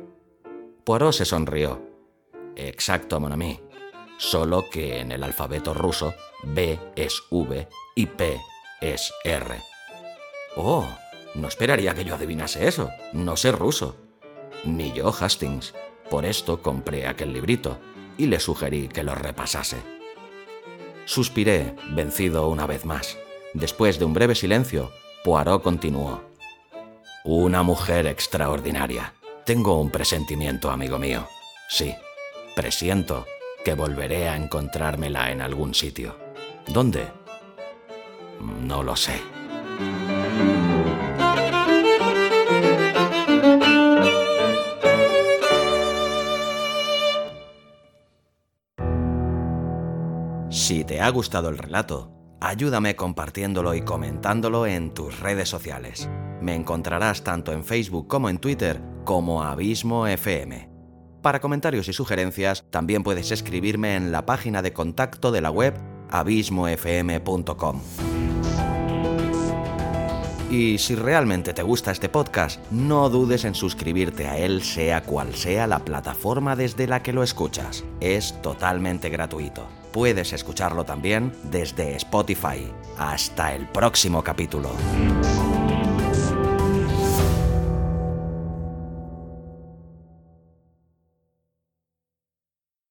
Poirot 0.84 1.12
se 1.12 1.24
sonrió. 1.24 1.80
Exacto, 2.56 3.20
mon 3.20 3.32
ami. 3.32 3.60
Solo 4.18 4.68
que 4.68 4.98
en 4.98 5.12
el 5.12 5.22
alfabeto 5.22 5.72
ruso 5.72 6.14
B 6.42 6.78
es 6.96 7.22
V 7.30 7.68
y 7.94 8.06
P 8.06 8.40
es 8.80 9.12
R. 9.24 9.62
Oh, 10.56 10.86
no 11.36 11.48
esperaría 11.48 11.94
que 11.94 12.04
yo 12.04 12.16
adivinase 12.16 12.66
eso. 12.66 12.90
No 13.12 13.36
sé 13.36 13.52
ruso. 13.52 13.96
Ni 14.64 14.92
yo, 14.92 15.14
Hastings. 15.18 15.72
Por 16.10 16.26
esto 16.26 16.60
compré 16.60 17.06
aquel 17.06 17.32
librito 17.32 17.78
y 18.18 18.26
le 18.26 18.40
sugerí 18.40 18.88
que 18.88 19.04
lo 19.04 19.14
repasase. 19.14 19.76
Suspiré, 21.04 21.74
vencido 21.92 22.48
una 22.48 22.66
vez 22.66 22.84
más. 22.84 23.16
Después 23.54 23.98
de 23.98 24.04
un 24.04 24.12
breve 24.12 24.34
silencio, 24.34 24.90
Poirot 25.24 25.62
continuó. 25.62 26.22
Una 27.24 27.62
mujer 27.62 28.06
extraordinaria. 28.06 29.14
Tengo 29.44 29.80
un 29.80 29.90
presentimiento, 29.90 30.70
amigo 30.70 30.98
mío. 30.98 31.26
Sí, 31.68 31.94
presiento 32.54 33.26
que 33.64 33.74
volveré 33.74 34.28
a 34.28 34.36
encontrármela 34.36 35.30
en 35.30 35.42
algún 35.42 35.74
sitio. 35.74 36.16
¿Dónde? 36.66 37.08
No 38.62 38.82
lo 38.82 38.96
sé. 38.96 39.20
Te 50.90 51.00
ha 51.00 51.08
gustado 51.08 51.50
el 51.50 51.56
relato, 51.56 52.10
ayúdame 52.40 52.96
compartiéndolo 52.96 53.76
y 53.76 53.82
comentándolo 53.82 54.66
en 54.66 54.92
tus 54.92 55.20
redes 55.20 55.48
sociales. 55.48 56.10
Me 56.42 56.56
encontrarás 56.56 57.22
tanto 57.22 57.52
en 57.52 57.62
Facebook 57.62 58.08
como 58.08 58.28
en 58.28 58.38
Twitter 58.38 58.82
como 59.04 59.44
Abismo 59.44 60.08
FM. 60.08 60.68
Para 61.22 61.38
comentarios 61.38 61.86
y 61.86 61.92
sugerencias, 61.92 62.64
también 62.70 63.04
puedes 63.04 63.30
escribirme 63.30 63.94
en 63.94 64.10
la 64.10 64.26
página 64.26 64.62
de 64.62 64.72
contacto 64.72 65.30
de 65.30 65.40
la 65.40 65.52
web 65.52 65.74
abismofm.com. 66.10 67.82
Y 70.50 70.78
si 70.78 70.96
realmente 70.96 71.54
te 71.54 71.62
gusta 71.62 71.92
este 71.92 72.08
podcast, 72.08 72.60
no 72.72 73.08
dudes 73.08 73.44
en 73.44 73.54
suscribirte 73.54 74.26
a 74.26 74.36
él 74.36 74.62
sea 74.64 75.00
cual 75.02 75.34
sea 75.36 75.68
la 75.68 75.78
plataforma 75.78 76.56
desde 76.56 76.88
la 76.88 77.04
que 77.04 77.12
lo 77.12 77.22
escuchas. 77.22 77.84
Es 78.00 78.42
totalmente 78.42 79.10
gratuito. 79.10 79.68
Puedes 79.92 80.32
escucharlo 80.32 80.84
también 80.84 81.32
desde 81.44 81.94
Spotify. 81.94 82.68
Hasta 82.98 83.54
el 83.54 83.68
próximo 83.68 84.24
capítulo. 84.24 84.70